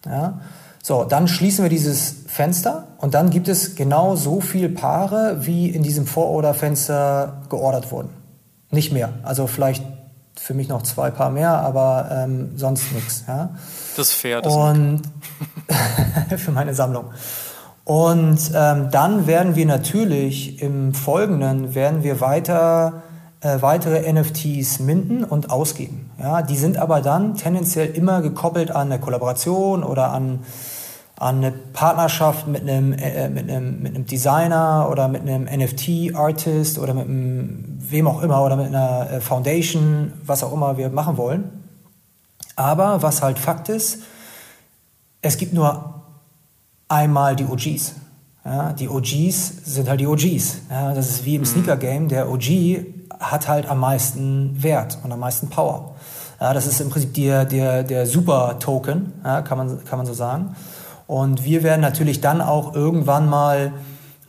[0.05, 0.39] Ja?
[0.81, 5.69] So, dann schließen wir dieses Fenster und dann gibt es genau so viele Paare, wie
[5.69, 8.09] in diesem Vororderfenster geordert wurden.
[8.71, 9.13] Nicht mehr.
[9.23, 9.83] Also vielleicht
[10.35, 13.25] für mich noch zwei Paar mehr, aber ähm, sonst nichts.
[13.27, 13.49] Ja?
[13.97, 14.41] Das ist fair.
[14.41, 15.01] Das und
[16.37, 17.05] für meine Sammlung.
[17.85, 23.01] Und ähm, dann werden wir natürlich im Folgenden werden wir weiter
[23.41, 26.11] äh, weitere NFTs minden und ausgeben.
[26.19, 30.39] Ja, die sind aber dann tendenziell immer gekoppelt an eine Kollaboration oder an,
[31.17, 36.79] an eine Partnerschaft mit einem, äh, mit, einem, mit einem Designer oder mit einem NFT-Artist
[36.79, 40.89] oder mit einem, wem auch immer oder mit einer äh, Foundation, was auch immer wir
[40.89, 41.45] machen wollen.
[42.55, 43.99] Aber was halt Fakt ist,
[45.21, 46.03] es gibt nur
[46.87, 47.95] einmal die OGs.
[48.45, 50.61] Ja, die OGs sind halt die OGs.
[50.69, 51.45] Ja, das ist wie im mhm.
[51.45, 52.07] Sneaker-Game.
[52.07, 52.85] Der OG
[53.19, 55.95] hat halt am meisten Wert und am meisten Power.
[56.39, 60.13] Ja, das ist im Prinzip der, der, der Super-Token, ja, kann, man, kann man so
[60.13, 60.55] sagen.
[61.05, 63.73] Und wir werden natürlich dann auch irgendwann mal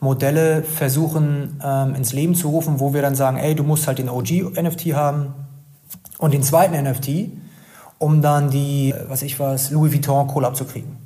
[0.01, 3.99] Modelle versuchen ähm, ins Leben zu rufen, wo wir dann sagen, ey, du musst halt
[3.99, 5.33] den OG-NFT haben
[6.17, 7.31] und den zweiten NFT,
[8.01, 10.97] um dann die, was ich was, Louis Vuitton Collab zu kriegen.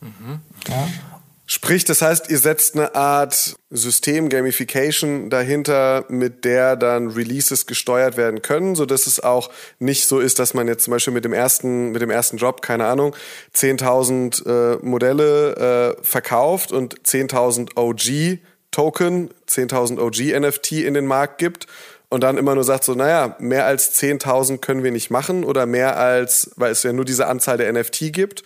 [0.00, 0.40] Mhm.
[0.68, 0.88] Ja?
[1.46, 8.16] Sprich, das heißt, ihr setzt eine Art System, Gamification dahinter, mit der dann Releases gesteuert
[8.16, 11.24] werden können, so dass es auch nicht so ist, dass man jetzt zum Beispiel mit
[11.24, 13.14] dem ersten, mit dem ersten Drop, keine Ahnung,
[13.54, 18.38] 10.000 äh, Modelle äh, verkauft und 10.000 OG
[18.70, 21.66] Token, 10.000 OG NFT in den Markt gibt
[22.10, 25.64] und dann immer nur sagt so, naja, mehr als 10.000 können wir nicht machen oder
[25.64, 28.44] mehr als, weil es ja nur diese Anzahl der NFT gibt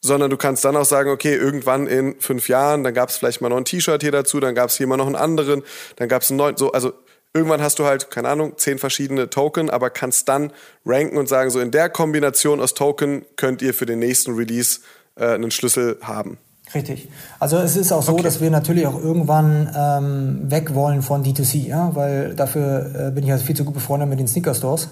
[0.00, 3.40] sondern du kannst dann auch sagen, okay, irgendwann in fünf Jahren, dann gab es vielleicht
[3.40, 5.62] mal noch ein T-Shirt hier dazu, dann gab es hier mal noch einen anderen,
[5.96, 6.92] dann gab es einen neuen, so, also
[7.34, 10.52] irgendwann hast du halt, keine Ahnung, zehn verschiedene Token, aber kannst dann
[10.84, 14.80] ranken und sagen, so in der Kombination aus Token könnt ihr für den nächsten Release
[15.16, 16.38] äh, einen Schlüssel haben.
[16.74, 17.08] Richtig.
[17.38, 18.22] Also es ist auch so, okay.
[18.22, 23.24] dass wir natürlich auch irgendwann ähm, weg wollen von D2C, ja, weil dafür äh, bin
[23.24, 24.88] ich also viel zu gut befreundet mit den Sneaker Stores.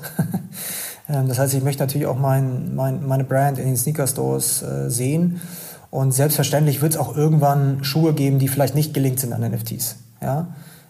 [1.08, 4.62] ähm, das heißt, ich möchte natürlich auch mein, mein, meine Brand in den Sneaker Stores
[4.62, 5.40] äh, sehen.
[5.90, 9.96] Und selbstverständlich wird es auch irgendwann Schuhe geben, die vielleicht nicht gelingt sind an NFTs.
[10.22, 10.48] Ja?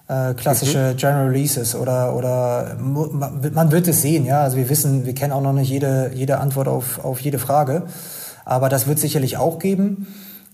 [0.09, 0.97] Äh, klassische mhm.
[0.97, 4.43] General Releases oder, oder man wird es sehen, ja.
[4.43, 7.83] Also wir wissen, wir kennen auch noch nicht jede, jede Antwort auf, auf jede Frage.
[8.45, 10.07] Aber das wird sicherlich auch geben.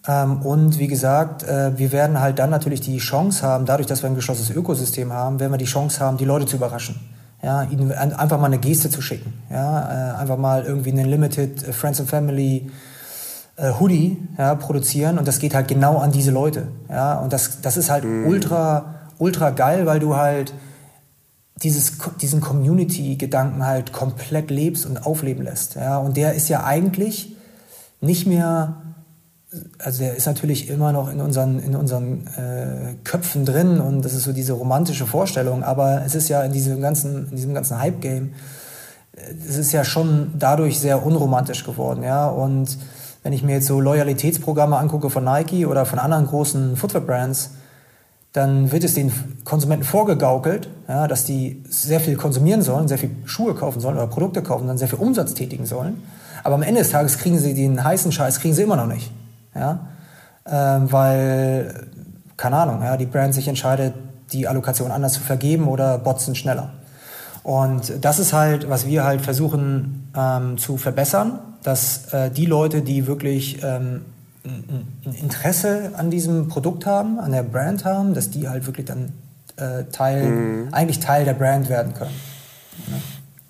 [0.07, 4.03] Ähm, und wie gesagt, äh, wir werden halt dann natürlich die Chance haben, dadurch, dass
[4.03, 7.01] wir ein geschlossenes Ökosystem haben, werden wir die Chance haben, die Leute zu überraschen.
[7.43, 9.33] Ja, ihnen einfach mal eine Geste zu schicken.
[9.51, 12.71] Ja, äh, einfach mal irgendwie einen Limited äh, Friends and Family
[13.79, 16.69] Hoodie ja, produzieren und das geht halt genau an diese Leute.
[16.89, 18.27] Ja, und das, das ist halt mhm.
[18.27, 20.55] ultra, ultra geil, weil du halt
[21.63, 25.75] dieses, diesen Community-Gedanken halt komplett lebst und aufleben lässt.
[25.77, 27.37] Ja, und der ist ja eigentlich
[28.01, 28.82] nicht mehr
[29.79, 34.15] also der ist natürlich immer noch in unseren, in unseren äh, Köpfen drin und das
[34.15, 37.79] ist so diese romantische Vorstellung, aber es ist ja in diesem ganzen, in diesem ganzen
[37.79, 38.33] Hype-Game,
[39.15, 42.79] äh, es ist ja schon dadurch sehr unromantisch geworden, ja, und
[43.23, 47.51] wenn ich mir jetzt so Loyalitätsprogramme angucke von Nike oder von anderen großen Footwear-Brands,
[48.33, 49.13] dann wird es den
[49.45, 54.07] Konsumenten vorgegaukelt, ja, dass die sehr viel konsumieren sollen, sehr viel Schuhe kaufen sollen oder
[54.07, 56.03] Produkte kaufen, dann sehr viel Umsatz tätigen sollen.
[56.43, 59.13] Aber am Ende des Tages kriegen sie den heißen Scheiß, kriegen sie immer noch nicht
[59.55, 59.89] ja,
[60.47, 61.87] ähm, weil,
[62.37, 63.95] keine Ahnung, ja, die Brand sich entscheidet,
[64.33, 66.73] die Allokation anders zu vergeben oder botzen schneller.
[67.43, 72.83] Und das ist halt, was wir halt versuchen ähm, zu verbessern, dass äh, die Leute,
[72.83, 74.05] die wirklich ähm,
[74.45, 79.13] ein Interesse an diesem Produkt haben, an der Brand haben, dass die halt wirklich dann
[79.57, 80.69] äh, Teil, mhm.
[80.73, 82.15] eigentlich Teil der Brand werden können.
[82.89, 82.95] Ja.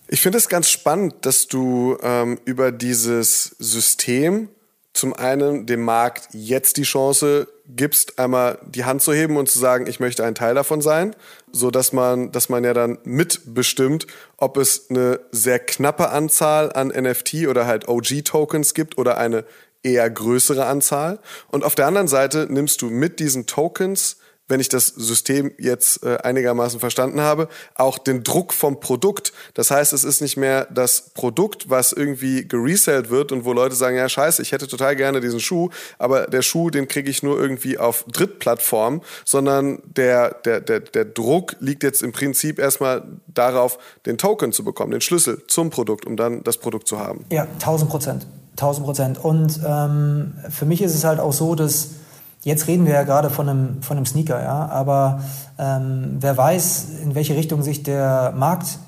[0.09, 4.49] Ich finde es ganz spannend, dass du ähm, über dieses System
[4.95, 9.59] zum einen dem Markt jetzt die Chance gibst, einmal die Hand zu heben und zu
[9.59, 11.17] sagen, ich möchte ein Teil davon sein,
[11.51, 16.89] so dass man, dass man ja dann mitbestimmt, ob es eine sehr knappe Anzahl an
[16.89, 19.45] NFT oder halt OG-Tokens gibt oder eine
[19.83, 21.19] eher größere Anzahl.
[21.49, 24.19] Und auf der anderen Seite nimmst du mit diesen Tokens
[24.49, 29.33] wenn ich das System jetzt äh, einigermaßen verstanden habe, auch den Druck vom Produkt.
[29.55, 33.75] Das heißt, es ist nicht mehr das Produkt, was irgendwie geresellt wird und wo Leute
[33.75, 37.23] sagen, ja scheiße, ich hätte total gerne diesen Schuh, aber der Schuh, den kriege ich
[37.23, 43.03] nur irgendwie auf Drittplattform, sondern der, der, der, der Druck liegt jetzt im Prinzip erstmal
[43.29, 47.25] darauf, den Token zu bekommen, den Schlüssel zum Produkt, um dann das Produkt zu haben.
[47.31, 48.27] Ja, 1000 Prozent.
[48.53, 49.25] 1000 Prozent.
[49.25, 51.91] Und ähm, für mich ist es halt auch so, dass
[52.45, 55.23] Jetzt reden wir ja gerade von einem, von einem Sneaker, ja, aber
[55.59, 58.79] ähm, wer weiß, in welche Richtung sich der Markt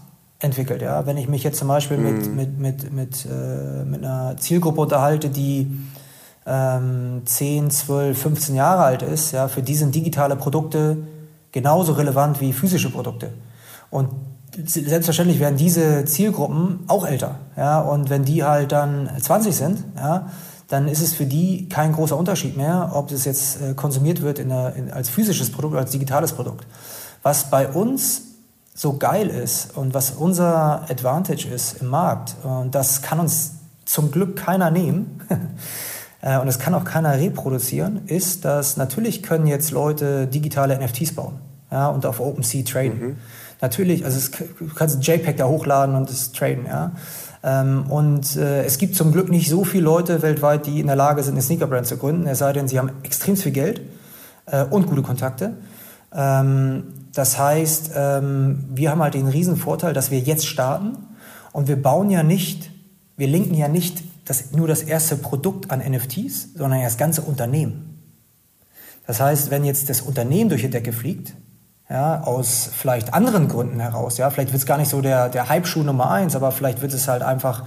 [0.40, 0.82] entwickelt.
[0.82, 1.06] Ja?
[1.06, 2.04] Wenn ich mich jetzt zum Beispiel mhm.
[2.04, 5.70] mit, mit, mit, mit, äh, mit einer Zielgruppe unterhalte, die
[6.46, 10.98] ähm, 10, 12, 15 Jahre alt ist, ja, für die sind digitale Produkte
[11.52, 13.32] genauso relevant wie physische Produkte.
[13.90, 14.08] Und
[14.64, 17.36] selbstverständlich werden diese Zielgruppen auch älter.
[17.56, 17.80] Ja?
[17.80, 20.26] Und wenn die halt dann 20 sind, ja,
[20.68, 24.38] dann ist es für die kein großer Unterschied mehr, ob das jetzt äh, konsumiert wird
[24.38, 26.66] in der, in, als physisches Produkt oder als digitales Produkt.
[27.22, 28.22] Was bei uns
[28.74, 33.52] so geil ist und was unser Advantage ist im Markt, und das kann uns
[33.84, 35.20] zum Glück keiner nehmen,
[36.22, 41.14] äh, und das kann auch keiner reproduzieren, ist, dass natürlich können jetzt Leute digitale NFTs
[41.14, 41.38] bauen
[41.70, 43.00] ja, und auf OpenSea traden.
[43.00, 43.16] Mhm.
[43.60, 46.92] Natürlich, also es, du kannst JPEG da hochladen und es traden, ja.
[47.44, 50.96] Ähm, und äh, es gibt zum Glück nicht so viele Leute weltweit, die in der
[50.96, 53.82] Lage sind, eine Sneaker-Brand zu gründen, es sei denn, sie haben extrem viel Geld
[54.46, 55.58] äh, und gute Kontakte.
[56.14, 60.96] Ähm, das heißt, ähm, wir haben halt den riesen Vorteil, dass wir jetzt starten
[61.52, 62.70] und wir bauen ja nicht,
[63.18, 68.00] wir linken ja nicht das, nur das erste Produkt an NFTs, sondern das ganze Unternehmen.
[69.06, 71.34] Das heißt, wenn jetzt das Unternehmen durch die Decke fliegt,
[71.90, 74.16] ja, aus vielleicht anderen Gründen heraus.
[74.18, 76.94] Ja, vielleicht wird es gar nicht so der, der Hype-Schuh Nummer eins, aber vielleicht wird
[76.94, 77.64] es halt einfach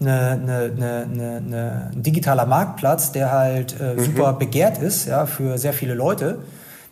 [0.00, 4.04] eine, eine, eine, eine, ein digitaler Marktplatz, der halt äh, mhm.
[4.04, 6.38] super begehrt ist ja, für sehr viele Leute.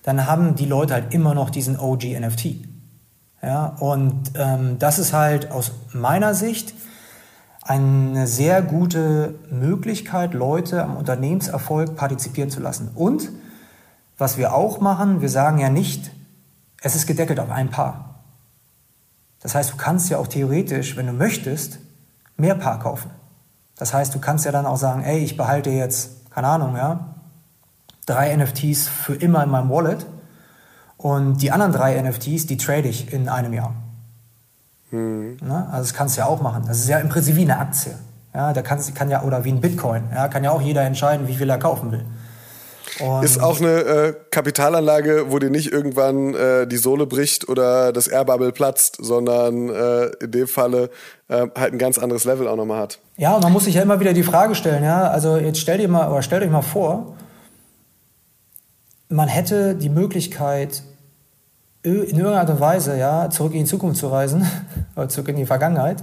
[0.03, 2.57] Dann haben die Leute halt immer noch diesen OG-NFT.
[3.43, 6.74] Ja, und ähm, das ist halt aus meiner Sicht
[7.62, 12.91] eine sehr gute Möglichkeit, Leute am Unternehmenserfolg partizipieren zu lassen.
[12.95, 13.31] Und
[14.18, 16.11] was wir auch machen, wir sagen ja nicht,
[16.87, 18.22] es ist gedeckelt auf ein Paar.
[19.41, 21.78] Das heißt, du kannst ja auch theoretisch, wenn du möchtest,
[22.37, 23.11] mehr Paar kaufen.
[23.76, 27.14] Das heißt, du kannst ja dann auch sagen, ey, ich behalte jetzt, keine Ahnung, ja,
[28.07, 30.07] drei NFTs für immer in meinem Wallet
[30.97, 33.74] und die anderen drei NFTs, die trade ich in einem Jahr.
[34.91, 35.39] Mhm.
[35.43, 35.66] Ne?
[35.70, 36.64] Also das kannst du ja auch machen.
[36.66, 37.95] Das ist ja im Prinzip wie eine Aktie.
[38.32, 40.05] Ja, da kann, kann ja, oder wie ein Bitcoin.
[40.14, 42.05] Ja, kann ja auch jeder entscheiden, wie viel er kaufen will.
[43.01, 47.92] Und ist auch eine äh, Kapitalanlage, wo dir nicht irgendwann äh, die Sohle bricht oder
[47.92, 50.90] das Airbubble platzt, sondern äh, in dem Falle
[51.28, 52.99] äh, halt ein ganz anderes Level auch nochmal hat.
[53.16, 55.78] Ja, und man muss sich ja immer wieder die Frage stellen, ja, also jetzt stell
[55.78, 57.16] dir mal oder stellt euch mal vor,
[59.09, 60.82] man hätte die Möglichkeit,
[61.82, 64.47] in irgendeiner Art und Weise ja, zurück in die Zukunft zu reisen
[64.97, 66.03] oder zurück in die Vergangenheit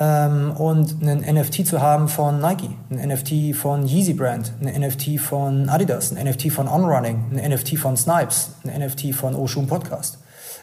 [0.00, 5.18] ähm, und einen NFT zu haben von Nike, ein NFT von Yeezy Brand, ein NFT
[5.18, 10.18] von Adidas, ein NFT von OnRunning, ein NFT von Snipes, ein NFT von Oshun Podcast.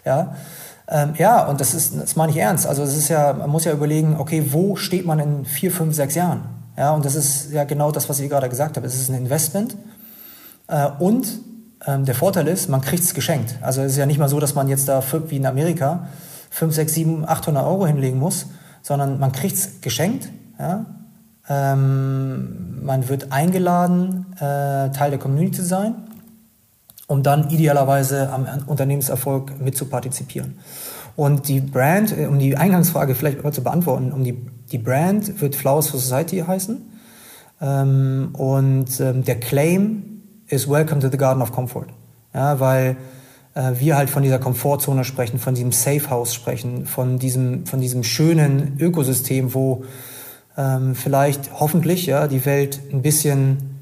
[0.05, 0.35] Ja,
[0.87, 2.67] ähm, ja, und das ist, das meine ich ernst.
[2.67, 5.95] Also es ist ja, man muss ja überlegen, okay, wo steht man in vier, fünf,
[5.95, 6.43] sechs Jahren?
[6.77, 8.85] Ja, und das ist ja genau das, was ich gerade gesagt habe.
[8.85, 9.75] Es ist ein Investment
[10.67, 11.39] äh, und
[11.87, 13.55] ähm, der Vorteil ist, man kriegt es geschenkt.
[13.61, 16.07] Also es ist ja nicht mal so, dass man jetzt da wie in Amerika
[16.51, 18.45] 5, 6, 7, 800 Euro hinlegen muss,
[18.85, 20.29] sondern man kriegt es geschenkt.
[20.59, 20.85] Ja?
[21.49, 25.95] Ähm, man wird eingeladen, äh, Teil der Community zu sein,
[27.07, 30.59] um dann idealerweise am Unternehmenserfolg mitzupartizipieren.
[31.15, 34.37] Und die Brand, äh, um die Eingangsfrage vielleicht mal zu beantworten, um die,
[34.71, 36.77] die Brand wird Flowers for Society heißen.
[37.61, 41.87] Ähm, und ähm, der Claim ist Welcome to the Garden of Comfort.
[42.35, 42.97] Ja, weil
[43.55, 48.03] wir halt von dieser Komfortzone sprechen, von diesem Safe House sprechen, von diesem, von diesem
[48.03, 49.85] schönen Ökosystem, wo
[50.57, 53.79] ähm, vielleicht hoffentlich ja, die Welt ein bisschen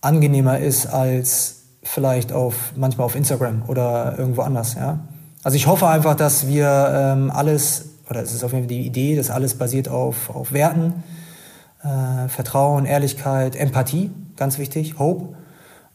[0.00, 4.74] angenehmer ist als vielleicht auf, manchmal auf Instagram oder irgendwo anders.
[4.74, 5.00] Ja?
[5.42, 8.86] Also ich hoffe einfach, dass wir ähm, alles, oder es ist auf jeden Fall die
[8.86, 11.04] Idee, dass alles basiert auf, auf Werten,
[11.82, 15.36] äh, Vertrauen, Ehrlichkeit, Empathie, ganz wichtig, Hope.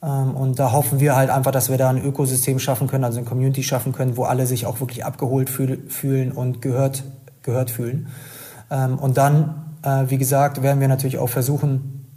[0.03, 3.19] Ähm, und da hoffen wir halt einfach, dass wir da ein Ökosystem schaffen können, also
[3.19, 7.03] eine Community schaffen können, wo alle sich auch wirklich abgeholt fühlen und gehört,
[7.41, 8.07] gehört fühlen.
[8.69, 12.07] Ähm, und dann, äh, wie gesagt, werden wir natürlich auch versuchen,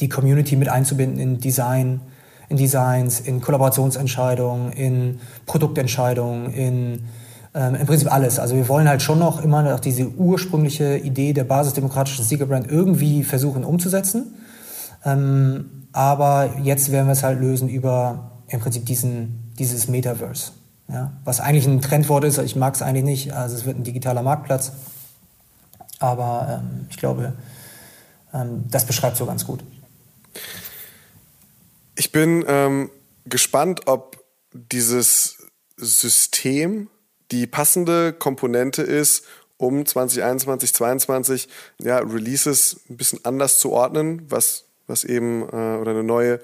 [0.00, 2.00] die Community mit einzubinden in Design,
[2.48, 7.04] in Designs, in Kollaborationsentscheidungen, in Produktentscheidungen, in
[7.54, 8.40] ähm, im Prinzip alles.
[8.40, 13.22] Also wir wollen halt schon noch immer noch diese ursprüngliche Idee der basisdemokratischen Siegerbrand irgendwie
[13.22, 14.34] versuchen umzusetzen.
[15.04, 20.50] Ähm, aber jetzt werden wir es halt lösen über im Prinzip diesen, dieses Metaverse.
[20.88, 21.12] Ja?
[21.22, 23.32] Was eigentlich ein Trendwort ist, ich mag es eigentlich nicht.
[23.32, 24.72] Also es wird ein digitaler Marktplatz.
[26.00, 27.34] Aber ähm, ich glaube,
[28.34, 29.62] ähm, das beschreibt so ganz gut.
[31.94, 32.90] Ich bin ähm,
[33.24, 34.16] gespannt, ob
[34.52, 36.90] dieses System
[37.30, 39.22] die passende Komponente ist,
[39.58, 41.48] um 2021, 2022
[41.80, 46.40] ja, Releases ein bisschen anders zu ordnen, was was eben äh, oder eine neue,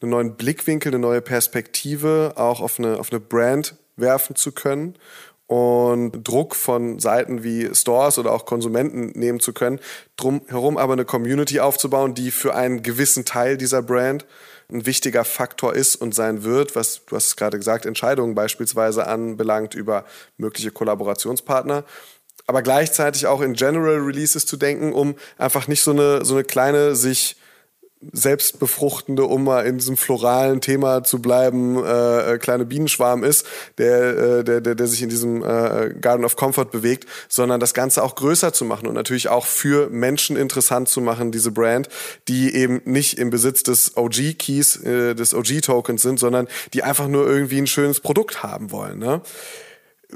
[0.00, 4.96] einen neuen Blickwinkel, eine neue Perspektive auch auf eine, auf eine Brand werfen zu können
[5.46, 9.78] und Druck von Seiten wie Stores oder auch Konsumenten nehmen zu können,
[10.16, 14.26] drumherum aber eine Community aufzubauen, die für einen gewissen Teil dieser Brand
[14.72, 19.06] ein wichtiger Faktor ist und sein wird, was du hast es gerade gesagt, Entscheidungen beispielsweise
[19.06, 20.06] anbelangt über
[20.38, 21.84] mögliche Kollaborationspartner
[22.46, 26.44] aber gleichzeitig auch in General Releases zu denken, um einfach nicht so eine, so eine
[26.44, 27.36] kleine, sich
[28.12, 33.46] selbstbefruchtende, um mal in diesem floralen Thema zu bleiben, äh, äh, kleine Bienenschwarm ist,
[33.78, 37.74] der, äh, der, der, der sich in diesem äh, Garden of Comfort bewegt, sondern das
[37.74, 41.88] Ganze auch größer zu machen und natürlich auch für Menschen interessant zu machen, diese Brand,
[42.28, 47.26] die eben nicht im Besitz des OG-Keys, äh, des OG-Tokens sind, sondern die einfach nur
[47.26, 48.98] irgendwie ein schönes Produkt haben wollen.
[48.98, 49.20] Ne?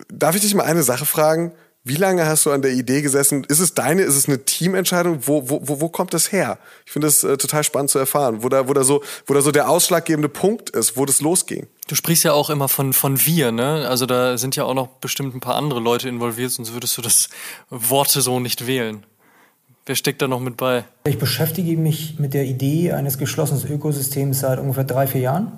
[0.08, 1.52] Darf ich dich mal eine Sache fragen?
[1.88, 3.44] Wie lange hast du an der Idee gesessen?
[3.44, 5.20] Ist es deine, ist es eine Teamentscheidung?
[5.22, 6.58] Wo, wo, wo, wo kommt das her?
[6.84, 9.40] Ich finde es äh, total spannend zu erfahren, wo da, wo, da so, wo da
[9.40, 11.66] so der ausschlaggebende Punkt ist, wo das losging.
[11.86, 13.88] Du sprichst ja auch immer von, von wir, ne?
[13.88, 17.00] Also da sind ja auch noch bestimmt ein paar andere Leute involviert, sonst würdest du
[17.00, 17.30] das
[17.70, 19.06] Worte so nicht wählen.
[19.86, 20.84] Wer steckt da noch mit bei?
[21.06, 25.52] Ich beschäftige mich mit der Idee eines geschlossenen Ökosystems seit ungefähr drei, vier Jahren,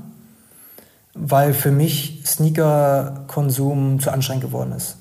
[1.12, 5.00] weil für mich Sneaker-Konsum zu anstrengend geworden ist.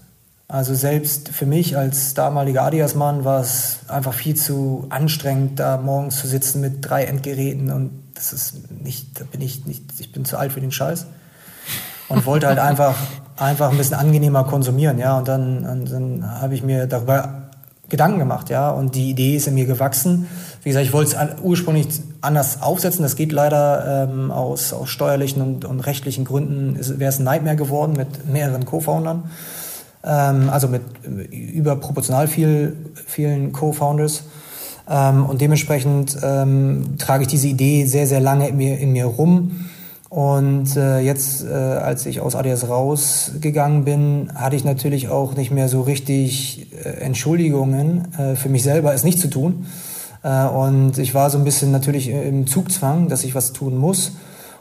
[0.51, 6.17] Also selbst für mich als damaliger Adidas-Mann war es einfach viel zu anstrengend, da morgens
[6.17, 10.25] zu sitzen mit drei Endgeräten und das ist nicht, da bin ich nicht, ich bin
[10.25, 11.05] zu alt für den Scheiß
[12.07, 12.95] und wollte halt einfach,
[13.37, 15.19] einfach ein bisschen angenehmer konsumieren, ja.
[15.19, 17.51] Und dann, und dann habe ich mir darüber
[17.87, 18.71] Gedanken gemacht, ja.
[18.71, 20.27] Und die Idee ist in mir gewachsen.
[20.63, 21.89] Wie gesagt, ich wollte es ursprünglich
[22.21, 23.03] anders aufsetzen.
[23.03, 26.75] Das geht leider ähm, aus, aus steuerlichen und, und rechtlichen Gründen.
[26.99, 29.29] Wäre es ein Nightmare geworden mit mehreren Co-Foundern
[30.07, 30.81] also mit
[31.31, 32.75] überproportional viel,
[33.05, 34.23] vielen Co-Founders.
[34.89, 39.05] Ähm, und dementsprechend ähm, trage ich diese Idee sehr, sehr lange in mir, in mir
[39.05, 39.65] rum.
[40.09, 45.51] Und äh, jetzt, äh, als ich aus ADS rausgegangen bin, hatte ich natürlich auch nicht
[45.51, 49.67] mehr so richtig äh, Entschuldigungen äh, für mich selber, es nicht zu tun.
[50.23, 54.13] Äh, und ich war so ein bisschen natürlich im Zugzwang, dass ich was tun muss.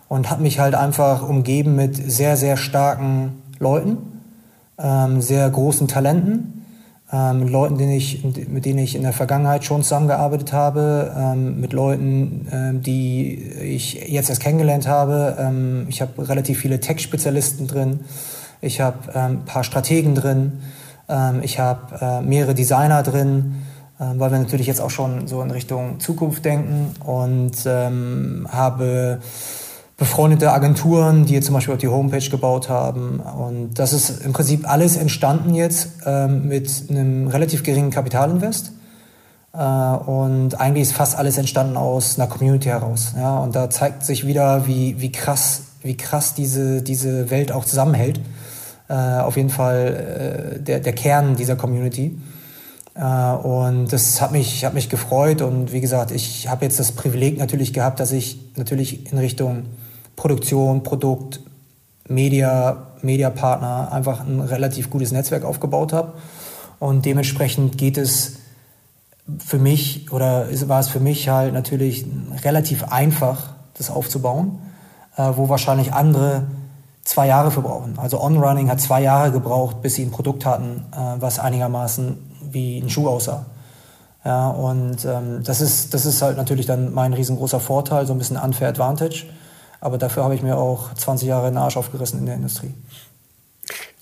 [0.08, 3.98] und habe mich halt einfach umgeben mit sehr, sehr starken Leuten,
[4.78, 6.58] ähm, sehr großen Talenten
[7.12, 11.60] ähm, mit Leuten, denen ich, mit denen ich in der Vergangenheit schon zusammengearbeitet habe, ähm,
[11.60, 15.36] mit Leuten, ähm, die ich jetzt erst kennengelernt habe.
[15.38, 18.00] Ähm, ich habe relativ viele Tech-Spezialisten drin,
[18.60, 20.60] ich habe ein ähm, paar Strategen drin,
[21.08, 23.62] ähm, ich habe äh, mehrere Designer drin,
[24.00, 26.94] weil wir natürlich jetzt auch schon so in Richtung Zukunft denken.
[27.04, 29.18] Und habe
[29.98, 33.18] befreundete Agenturen, die jetzt zum Beispiel auch die Homepage gebaut haben.
[33.18, 38.70] Und das ist im Prinzip alles entstanden jetzt ähm, mit einem relativ geringen Kapitalinvest.
[39.52, 43.14] Äh, und eigentlich ist fast alles entstanden aus einer Community heraus.
[43.16, 43.38] Ja?
[43.38, 48.20] Und da zeigt sich wieder, wie, wie krass, wie krass diese, diese Welt auch zusammenhält.
[48.88, 52.16] Äh, auf jeden Fall äh, der, der Kern dieser Community.
[52.94, 55.42] Äh, und das hat mich, hat mich gefreut.
[55.42, 59.64] Und wie gesagt, ich habe jetzt das Privileg natürlich gehabt, dass ich natürlich in Richtung
[60.18, 61.40] Produktion, Produkt,
[62.08, 66.14] Media, Mediapartner einfach ein relativ gutes Netzwerk aufgebaut habe.
[66.80, 68.38] Und dementsprechend geht es
[69.38, 72.04] für mich oder war es für mich halt natürlich
[72.44, 74.58] relativ einfach, das aufzubauen,
[75.16, 76.46] äh, wo wahrscheinlich andere
[77.04, 77.98] zwei Jahre für brauchen.
[77.98, 82.18] Also On-Running hat zwei Jahre gebraucht, bis sie ein Produkt hatten, äh, was einigermaßen
[82.50, 83.46] wie ein Schuh aussah.
[84.24, 88.18] Ja, und ähm, das, ist, das ist halt natürlich dann mein riesengroßer Vorteil, so ein
[88.18, 89.26] bisschen Unfair Advantage.
[89.80, 92.74] Aber dafür habe ich mir auch 20 Jahre den Arsch aufgerissen in der Industrie.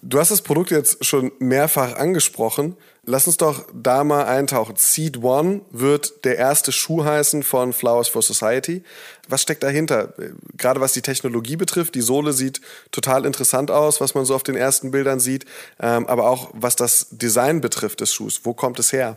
[0.03, 2.77] Du hast das Produkt jetzt schon mehrfach angesprochen.
[3.05, 4.75] Lass uns doch da mal eintauchen.
[4.77, 8.85] Seed One wird der erste Schuh heißen von Flowers for Society.
[9.29, 10.13] Was steckt dahinter?
[10.57, 11.95] Gerade was die Technologie betrifft.
[11.95, 12.61] Die Sohle sieht
[12.93, 15.45] total interessant aus, was man so auf den ersten Bildern sieht.
[15.81, 18.43] Ähm, aber auch was das Design betrifft des Schuhs.
[18.45, 19.17] Wo kommt es her?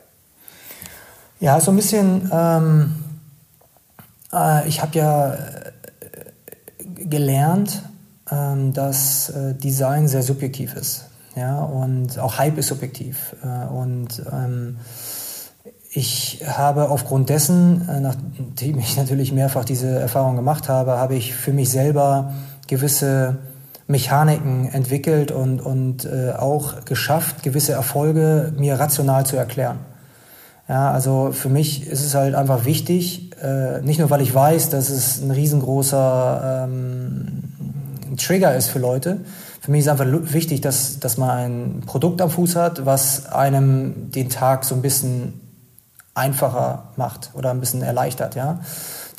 [1.39, 2.29] Ja, so ein bisschen.
[2.33, 2.95] Ähm,
[4.33, 5.37] äh, ich habe ja
[7.05, 7.83] gelernt,
[8.31, 11.05] ähm, dass äh, Design sehr subjektiv ist.
[11.35, 13.35] Ja, und auch Hype ist subjektiv.
[13.43, 14.77] Äh, und ähm,
[15.91, 21.33] ich habe aufgrund dessen, äh, nachdem ich natürlich mehrfach diese Erfahrung gemacht habe, habe ich
[21.33, 22.33] für mich selber
[22.67, 23.37] gewisse
[23.87, 29.79] Mechaniken entwickelt und, und auch geschafft, gewisse Erfolge mir rational zu erklären.
[30.69, 34.69] Ja, also für mich ist es halt einfach wichtig, äh, nicht nur weil ich weiß,
[34.69, 37.43] dass es ein riesengroßer ähm,
[38.17, 39.21] Trigger ist für Leute.
[39.61, 44.11] Für mich ist einfach wichtig, dass, dass man ein Produkt am Fuß hat, was einem
[44.11, 45.41] den Tag so ein bisschen
[46.13, 48.35] einfacher macht oder ein bisschen erleichtert.
[48.35, 48.59] Ja?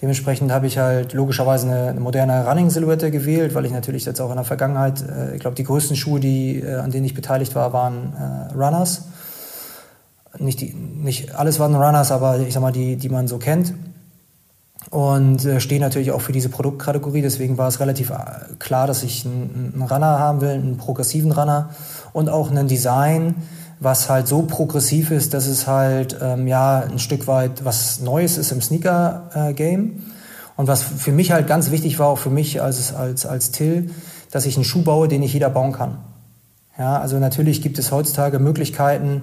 [0.01, 4.31] Dementsprechend habe ich halt logischerweise eine, eine moderne Running-Silhouette gewählt, weil ich natürlich jetzt auch
[4.31, 7.57] in der Vergangenheit, äh, ich glaube, die größten Schuhe, die, äh, an denen ich beteiligt
[7.57, 9.03] war, waren äh, Runners
[10.39, 13.75] nicht, die, nicht alles waren Runners, aber ich sag mal, die, die man so kennt.
[14.91, 17.23] Und äh, stehen natürlich auch für diese Produktkategorie.
[17.23, 18.15] Deswegen war es relativ äh,
[18.59, 21.71] klar, dass ich einen, einen Runner haben will, einen progressiven Runner
[22.13, 23.35] und auch ein Design,
[23.79, 28.37] was halt so progressiv ist, dass es halt ähm, ja ein Stück weit was Neues
[28.37, 29.85] ist im Sneaker-Game.
[29.85, 29.93] Äh,
[30.57, 33.91] und was für mich halt ganz wichtig war, auch für mich als, als, als Till,
[34.31, 35.99] dass ich einen Schuh baue, den nicht jeder bauen kann.
[36.79, 39.23] Ja, also natürlich gibt es heutzutage Möglichkeiten,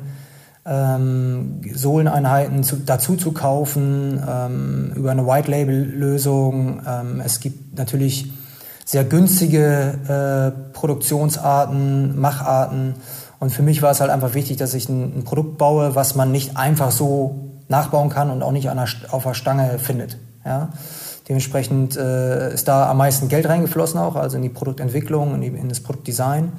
[0.67, 6.81] ähm, Sohleneinheiten zu, dazu zu kaufen ähm, über eine White-Label-Lösung.
[6.85, 8.31] Ähm, es gibt natürlich
[8.85, 12.95] sehr günstige äh, Produktionsarten, Macharten.
[13.39, 16.15] Und für mich war es halt einfach wichtig, dass ich ein, ein Produkt baue, was
[16.15, 20.17] man nicht einfach so nachbauen kann und auch nicht einer, auf der Stange findet.
[20.45, 20.69] Ja?
[21.29, 25.69] Dementsprechend äh, ist da am meisten Geld reingeflossen auch, also in die Produktentwicklung, in, in
[25.69, 26.53] das Produktdesign.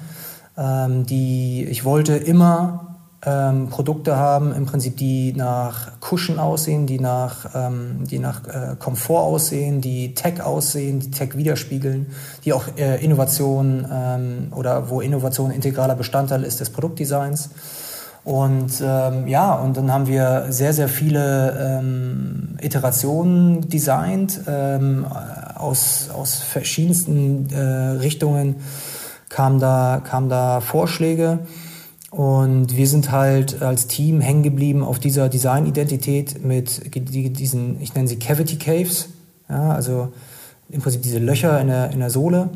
[0.57, 2.88] Ähm, die, ich wollte immer
[3.27, 8.77] ähm, Produkte haben, im Prinzip, die nach Cushion aussehen, die nach, ähm, die nach äh,
[8.79, 12.07] Komfort aussehen, die Tech aussehen, die Tech widerspiegeln,
[12.45, 17.51] die auch äh, Innovation ähm, oder wo Innovation integraler Bestandteil ist des Produktdesigns.
[18.25, 25.07] Und ähm, ja, und dann haben wir sehr, sehr viele ähm, Iterationen designt ähm,
[25.55, 27.59] aus, aus verschiedensten äh,
[28.01, 28.57] Richtungen
[29.29, 31.41] kamen da, kamen da Vorschläge.
[32.11, 38.09] Und wir sind halt als Team hängen geblieben auf dieser Designidentität mit diesen, ich nenne
[38.09, 39.11] sie Cavity Caves,
[39.49, 40.13] ja, also
[40.71, 42.51] im Prinzip diese Löcher in der, in der Sohle,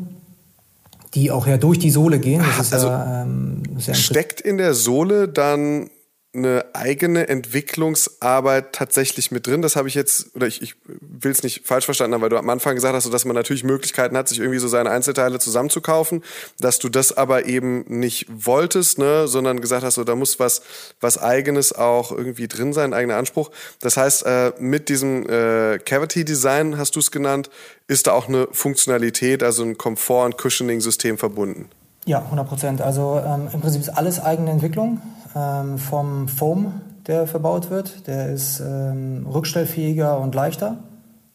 [1.13, 2.43] die auch ja durch die Sohle gehen.
[2.43, 5.89] Das ist also ja, ähm, steckt in der Sohle dann
[6.35, 9.61] eine eigene Entwicklungsarbeit tatsächlich mit drin.
[9.61, 12.37] Das habe ich jetzt, oder ich, ich will es nicht falsch verstanden haben, weil du
[12.37, 16.23] am Anfang gesagt hast, dass man natürlich Möglichkeiten hat, sich irgendwie so seine Einzelteile zusammenzukaufen,
[16.59, 20.63] dass du das aber eben nicht wolltest, ne, sondern gesagt hast, so, da muss was,
[20.99, 23.51] was eigenes auch irgendwie drin sein, eigener Anspruch.
[23.79, 27.51] Das heißt, äh, mit diesem äh, Cavity Design, hast du es genannt,
[27.87, 31.69] ist da auch eine Funktionalität, also ein Komfort- und Cushioning-System verbunden.
[32.05, 32.81] Ja, 100 Prozent.
[32.81, 35.01] Also ähm, im Prinzip ist alles eigene Entwicklung
[35.35, 38.07] ähm, vom Foam, der verbaut wird.
[38.07, 40.77] Der ist ähm, rückstellfähiger und leichter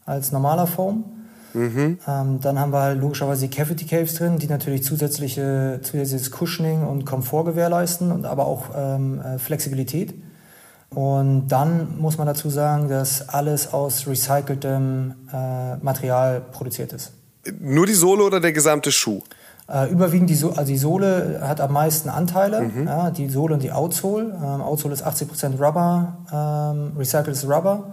[0.04, 1.04] als normaler Foam.
[1.54, 1.98] Mhm.
[2.06, 6.84] Ähm, dann haben wir halt logischerweise die Cavity Caves drin, die natürlich zusätzliche, zusätzliches Cushioning
[6.86, 10.14] und Komfort gewährleisten und aber auch ähm, äh, Flexibilität.
[10.90, 17.12] Und dann muss man dazu sagen, dass alles aus recyceltem äh, Material produziert ist.
[17.60, 19.22] Nur die Sohle oder der gesamte Schuh?
[19.70, 22.86] Äh, überwiegend die, so also die Sohle hat am meisten Anteile, mhm.
[22.86, 24.34] ja, die Sohle und die Outsole.
[24.42, 27.92] Ähm, Outsole ist 80% Rubber, ähm, recyceltes Rubber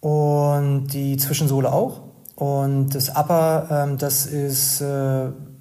[0.00, 2.02] und die Zwischensohle auch.
[2.36, 4.84] Und das Upper, ähm, das ist äh,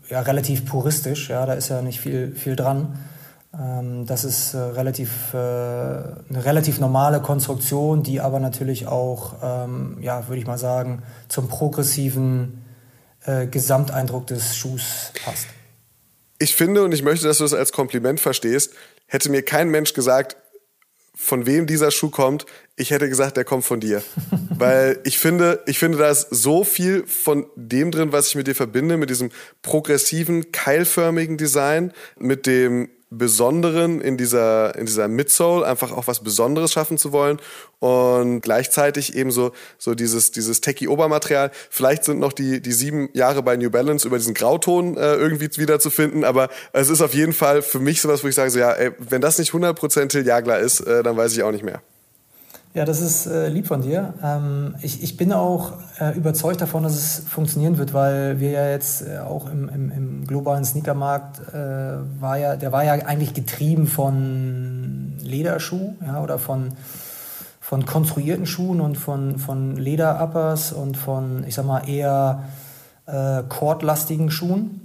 [0.10, 3.00] ja, relativ puristisch, ja, da ist ja nicht viel, viel dran.
[3.60, 9.98] Ähm, das ist äh, relativ, äh, eine relativ normale Konstruktion, die aber natürlich auch, ähm,
[10.02, 12.65] ja, würde ich mal sagen, zum progressiven
[13.26, 15.48] äh, Gesamteindruck des Schuhs passt.
[16.38, 18.74] Ich finde, und ich möchte, dass du es das als Kompliment verstehst,
[19.08, 20.36] hätte mir kein Mensch gesagt,
[21.16, 22.46] von wem dieser Schuh kommt,
[22.76, 24.04] ich hätte gesagt, der kommt von dir.
[24.50, 28.48] Weil ich finde, ich finde, da ist so viel von dem drin, was ich mit
[28.48, 35.66] dir verbinde, mit diesem progressiven, keilförmigen Design, mit dem Besonderen in dieser, in dieser Midsole,
[35.66, 37.40] einfach auch was Besonderes schaffen zu wollen
[37.80, 41.52] und gleichzeitig eben so, so dieses, dieses Techie-Obermaterial.
[41.70, 45.50] Vielleicht sind noch die, die sieben Jahre bei New Balance über diesen Grauton äh, irgendwie
[45.58, 48.50] wieder zu finden, aber es ist auf jeden Fall für mich sowas, wo ich sage,
[48.50, 51.52] so, ja, ey, wenn das nicht 100% Till Jagler ist, äh, dann weiß ich auch
[51.52, 51.82] nicht mehr.
[52.76, 54.16] Ja, das ist äh, lieb von dir.
[54.22, 58.70] Ähm, ich, ich bin auch äh, überzeugt davon, dass es funktionieren wird, weil wir ja
[58.70, 63.34] jetzt äh, auch im, im, im, globalen Sneakermarkt äh, war ja, der war ja eigentlich
[63.34, 66.74] getrieben von Lederschuh ja, oder von,
[67.62, 72.44] von konstruierten Schuhen und von, von Leder-Uppers und von, ich sag mal, eher
[73.06, 74.82] äh, kordlastigen Schuhen.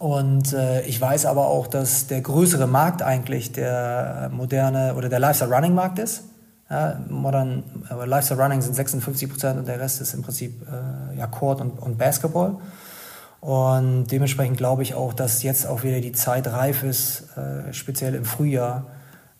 [0.00, 5.20] Und äh, ich weiß aber auch, dass der größere Markt eigentlich der moderne oder der
[5.20, 6.24] Lifestyle Running Markt ist.
[6.70, 11.18] Ja, Modern äh, Lifestyle Running sind 56 Prozent und der Rest ist im Prinzip äh,
[11.18, 12.56] ja, Court und, und Basketball.
[13.40, 18.14] Und dementsprechend glaube ich auch, dass jetzt auch wieder die Zeit reif ist, äh, speziell
[18.14, 18.86] im Frühjahr,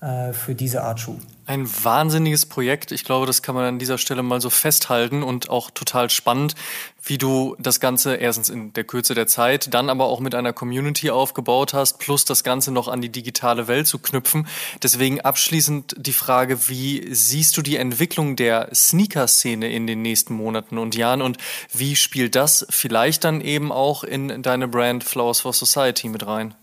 [0.00, 1.16] äh, für diese Art Schuh.
[1.50, 2.92] Ein wahnsinniges Projekt.
[2.92, 6.54] Ich glaube, das kann man an dieser Stelle mal so festhalten und auch total spannend,
[7.02, 10.52] wie du das Ganze erstens in der Kürze der Zeit, dann aber auch mit einer
[10.52, 14.46] Community aufgebaut hast, plus das Ganze noch an die digitale Welt zu knüpfen.
[14.80, 20.78] Deswegen abschließend die Frage, wie siehst du die Entwicklung der Sneaker-Szene in den nächsten Monaten
[20.78, 21.36] und Jahren und
[21.72, 26.54] wie spielt das vielleicht dann eben auch in deine Brand Flowers for Society mit rein?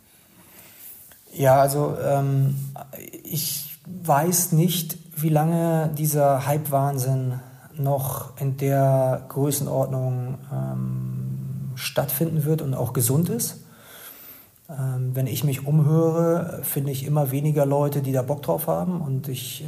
[1.33, 2.55] Ja, also ähm,
[3.25, 3.66] ich
[4.03, 7.39] weiß nicht, wie lange dieser Hype-Wahnsinn
[7.75, 13.63] noch in der Größenordnung ähm, stattfinden wird und auch gesund ist.
[14.69, 18.99] Ähm, wenn ich mich umhöre, finde ich immer weniger Leute, die da Bock drauf haben.
[18.99, 19.67] Und ich äh,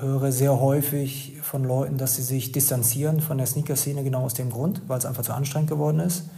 [0.00, 4.50] höre sehr häufig von Leuten, dass sie sich distanzieren von der Sneaker-Szene genau aus dem
[4.50, 6.30] Grund, weil es einfach zu anstrengend geworden ist.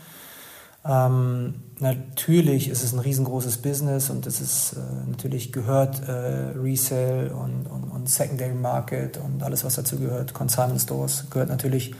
[0.84, 7.32] Ähm, natürlich ist es ein riesengroßes Business und es ist äh, natürlich gehört äh, Resale
[7.32, 11.94] und, und, und, Secondary Market und alles, was dazu gehört, Consignment Stores, gehört natürlich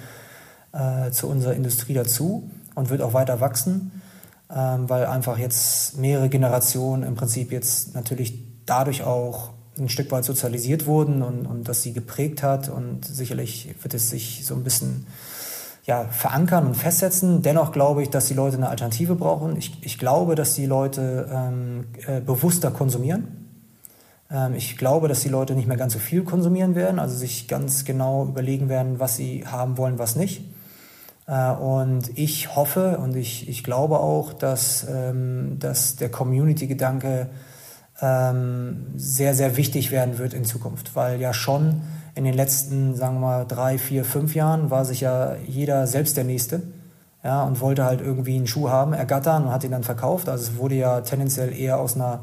[0.73, 4.03] äh, zu unserer Industrie dazu und wird auch weiter wachsen,
[4.51, 8.35] ähm, weil einfach jetzt mehrere Generationen im Prinzip jetzt natürlich
[8.67, 13.75] dadurch auch ein Stück weit sozialisiert wurden und, und das sie geprägt hat und sicherlich
[13.81, 15.07] wird es sich so ein bisschen
[15.85, 17.43] ja, verankern und festsetzen.
[17.43, 19.57] Dennoch glaube ich, dass die Leute eine Alternative brauchen.
[19.57, 23.43] Ich, ich glaube, dass die Leute ähm, äh, bewusster konsumieren.
[24.31, 27.49] Ähm, ich glaube, dass die Leute nicht mehr ganz so viel konsumieren werden, also sich
[27.49, 30.43] ganz genau überlegen werden, was sie haben wollen, was nicht.
[31.27, 37.29] Äh, und ich hoffe und ich, ich glaube auch, dass, ähm, dass der Community-Gedanke
[38.01, 41.83] ähm, sehr, sehr wichtig werden wird in Zukunft, weil ja schon
[42.15, 46.17] in den letzten, sagen wir mal, drei, vier, fünf Jahren war sich ja jeder selbst
[46.17, 46.63] der Nächste
[47.25, 50.29] ja, und wollte halt irgendwie einen Schuh haben, ergattern und hat ihn dann verkauft.
[50.29, 52.21] Also es wurde ja tendenziell eher aus einer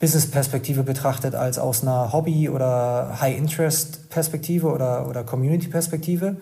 [0.00, 6.36] Business-Perspektive betrachtet als aus einer Hobby- oder High-Interest-Perspektive oder, oder Community-Perspektive.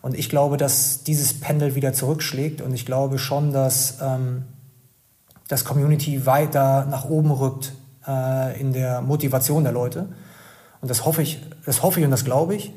[0.00, 4.44] Und ich glaube, dass dieses Pendel wieder zurückschlägt und ich glaube schon, dass ähm,
[5.48, 7.72] das Community weiter nach oben rückt
[8.06, 10.08] äh, in der Motivation der Leute.
[10.84, 12.70] Und das hoffe ich, das hoffe ich und das glaube ich.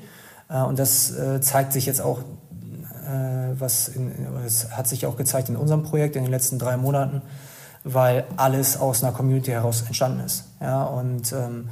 [0.47, 4.13] Äh, und das äh, zeigt sich jetzt auch, äh, was in,
[4.45, 7.21] es hat sich auch gezeigt in unserem Projekt in den letzten drei Monaten,
[7.83, 10.45] weil alles aus einer Community heraus entstanden ist.
[10.61, 11.67] Ja, und ähm,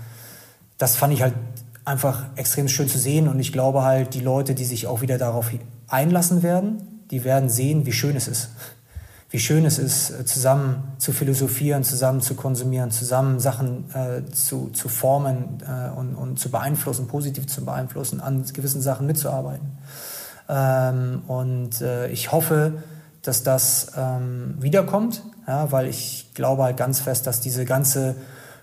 [0.78, 1.36] das fand ich halt
[1.86, 3.30] einfach extrem schön zu sehen.
[3.30, 5.52] Und ich glaube halt, die Leute, die sich auch wieder darauf
[5.88, 8.50] einlassen werden, die werden sehen, wie schön es ist
[9.30, 14.70] wie schön es ist, äh, zusammen zu philosophieren, zusammen zu konsumieren, zusammen Sachen äh, zu,
[14.70, 19.78] zu formen äh, und, und zu beeinflussen, positiv zu beeinflussen, an gewissen Sachen mitzuarbeiten.
[20.48, 22.84] Ähm, und äh, ich hoffe,
[23.24, 28.16] dass das ähm, wiederkommt, ja, weil ich glaube halt ganz fest, dass diese ganze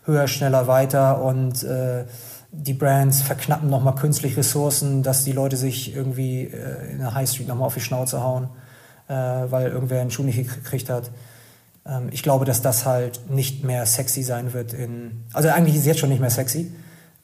[0.04, 2.04] höher, schneller, weiter und äh,
[2.52, 7.28] die Brands verknappen nochmal künstlich Ressourcen, dass die Leute sich irgendwie äh, in der High
[7.28, 8.48] Street nochmal auf die Schnauze hauen
[9.12, 11.10] äh, weil irgendwer einen Schuh nicht gekriegt hat.
[11.86, 14.72] Ähm, ich glaube, dass das halt nicht mehr sexy sein wird.
[14.72, 16.72] In, also eigentlich ist es jetzt schon nicht mehr sexy.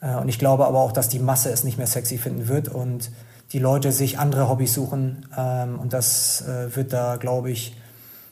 [0.01, 2.69] Äh, und ich glaube aber auch, dass die Masse es nicht mehr sexy finden wird
[2.69, 3.10] und
[3.52, 5.27] die Leute sich andere Hobbys suchen.
[5.36, 7.74] Ähm, und das äh, wird da, glaube ich,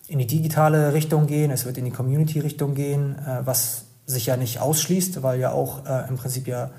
[0.08, 4.36] in die digitale Richtung gehen, es wird in die Community-Richtung gehen, äh, was sich ja
[4.36, 6.70] nicht ausschließt, weil ja auch äh, im Prinzip ja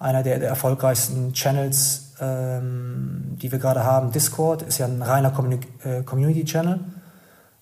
[0.00, 5.32] einer der, der erfolgreichsten Channels ähm, die wir gerade haben, Discord, ist ja ein reiner
[5.84, 6.80] äh, Community-Channel.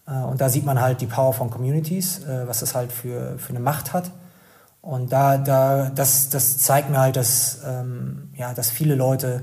[0.06, 3.38] Äh, und da sieht man halt die Power von Communities, äh, was das halt für,
[3.38, 4.10] für eine Macht hat.
[4.82, 9.42] Und da, da, das, das zeigt mir halt, dass, ähm, ja, dass viele Leute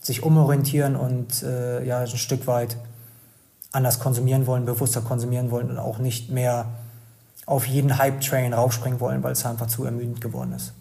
[0.00, 2.76] sich umorientieren und äh, ja, ein Stück weit
[3.70, 6.66] anders konsumieren wollen, bewusster konsumieren wollen und auch nicht mehr
[7.46, 10.74] auf jeden Hype-Train raufspringen wollen, weil es einfach zu ermüdend geworden ist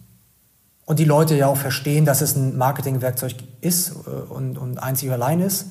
[0.86, 5.12] und die Leute ja auch verstehen, dass es ein Marketingwerkzeug ist äh, und, und einzig
[5.12, 5.68] allein ist.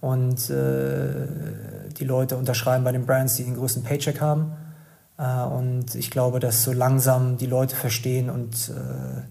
[0.00, 1.26] Und äh,
[1.98, 4.52] die Leute unterschreiben bei den Brands, die den größten Paycheck haben.
[5.18, 9.22] Äh, und ich glaube, dass so langsam die Leute verstehen und äh,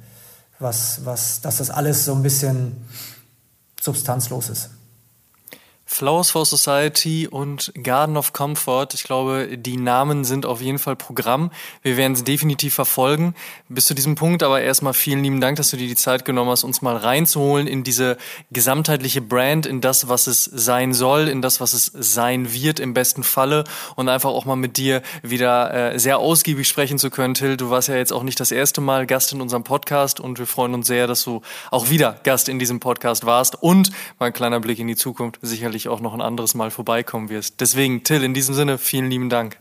[0.59, 2.85] was, was, dass das alles so ein bisschen
[3.79, 4.71] substanzlos ist.
[5.87, 8.89] Flowers for Society und Garden of Comfort.
[8.93, 11.51] Ich glaube, die Namen sind auf jeden Fall Programm.
[11.83, 13.35] Wir werden sie definitiv verfolgen.
[13.69, 16.49] Bis zu diesem Punkt aber erstmal vielen lieben Dank, dass du dir die Zeit genommen
[16.49, 18.17] hast, uns mal reinzuholen in diese
[18.51, 22.95] gesamtheitliche Brand, in das, was es sein soll, in das, was es sein wird im
[22.95, 23.63] besten Falle
[23.95, 27.35] und einfach auch mal mit dir wieder äh, sehr ausgiebig sprechen zu können.
[27.35, 30.39] Till, du warst ja jetzt auch nicht das erste Mal Gast in unserem Podcast und
[30.39, 34.27] wir freuen uns sehr, dass du auch wieder Gast in diesem Podcast warst und mal
[34.27, 37.59] ein kleiner Blick in die Zukunft sicherlich sicherlich auch noch ein anderes Mal vorbeikommen wirst.
[37.59, 39.57] Deswegen, Till, in diesem Sinne, vielen lieben Dank.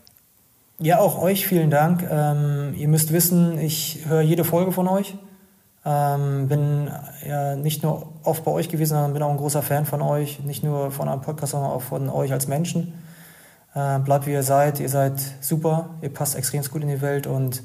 [0.79, 2.05] Ja, auch euch vielen Dank.
[2.09, 5.15] Ähm, ihr müsst wissen, ich höre jede Folge von euch.
[5.85, 6.89] Ähm, bin
[7.25, 10.39] ja nicht nur oft bei euch gewesen, sondern bin auch ein großer Fan von euch.
[10.39, 12.93] Nicht nur von einem Podcast, sondern auch von euch als Menschen.
[13.73, 14.79] Äh, bleibt wie ihr seid.
[14.79, 15.89] Ihr seid super.
[16.01, 17.61] Ihr passt extrem gut in die Welt und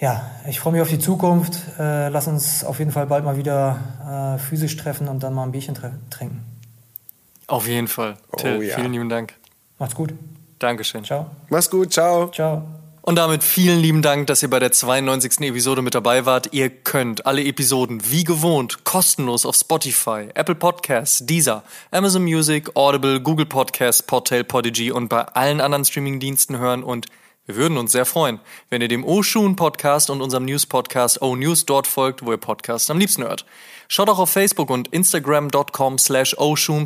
[0.00, 1.78] ja, ich freue mich auf die Zukunft.
[1.78, 5.44] Äh, lass uns auf jeden Fall bald mal wieder äh, physisch treffen und dann mal
[5.44, 5.74] ein Bierchen
[6.10, 6.53] trinken.
[7.46, 8.16] Auf jeden Fall.
[8.32, 8.76] Oh, Till, ja.
[8.76, 9.34] vielen lieben Dank.
[9.78, 10.14] Macht's gut.
[10.58, 11.04] Dankeschön.
[11.04, 11.30] Ciao.
[11.48, 11.92] Mach's gut.
[11.92, 12.30] Ciao.
[12.30, 12.66] Ciao.
[13.06, 15.40] Und damit vielen lieben Dank, dass ihr bei der 92.
[15.40, 16.54] Episode mit dabei wart.
[16.54, 23.20] Ihr könnt alle Episoden wie gewohnt kostenlos auf Spotify, Apple Podcasts, Deezer, Amazon Music, Audible,
[23.20, 27.08] Google Podcasts, Portal, Podigy und bei allen anderen Streamingdiensten hören und
[27.46, 28.40] wir würden uns sehr freuen,
[28.70, 32.38] wenn ihr dem O-Shoon Podcast und unserem News Podcast O News dort folgt, wo ihr
[32.38, 33.44] Podcasts am liebsten hört.
[33.86, 36.34] Schaut auch auf Facebook und Instagram.com slash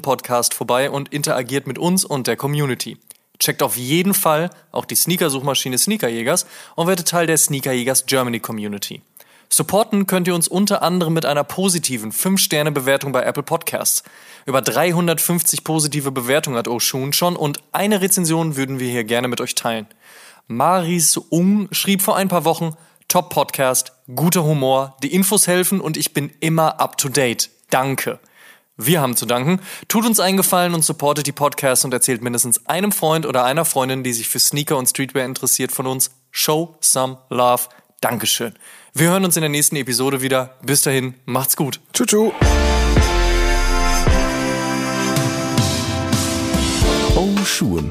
[0.02, 2.98] Podcast vorbei und interagiert mit uns und der Community.
[3.38, 6.44] Checkt auf jeden Fall auch die Sneaker-Suchmaschine Sneakerjägers
[6.74, 9.00] und werdet Teil der Sneakerjägers Germany Community.
[9.50, 14.02] Supporten könnt ihr uns unter anderem mit einer positiven 5-Sterne-Bewertung bei Apple Podcasts.
[14.44, 19.40] Über 350 positive Bewertungen hat Oshun schon und eine Rezension würden wir hier gerne mit
[19.40, 19.86] euch teilen.
[20.50, 22.72] Maris Ung schrieb vor ein paar Wochen,
[23.08, 27.50] Top-Podcast, guter Humor, die Infos helfen und ich bin immer up to date.
[27.68, 28.18] Danke.
[28.78, 29.60] Wir haben zu danken.
[29.88, 33.66] Tut uns einen Gefallen und supportet die Podcasts und erzählt mindestens einem Freund oder einer
[33.66, 36.12] Freundin, die sich für Sneaker und Streetwear interessiert, von uns.
[36.30, 37.64] Show some love.
[38.00, 38.54] Dankeschön.
[38.94, 40.56] Wir hören uns in der nächsten Episode wieder.
[40.62, 41.80] Bis dahin, macht's gut.
[41.92, 42.32] Tschu-tschu.
[47.16, 47.90] Oh Schuhen,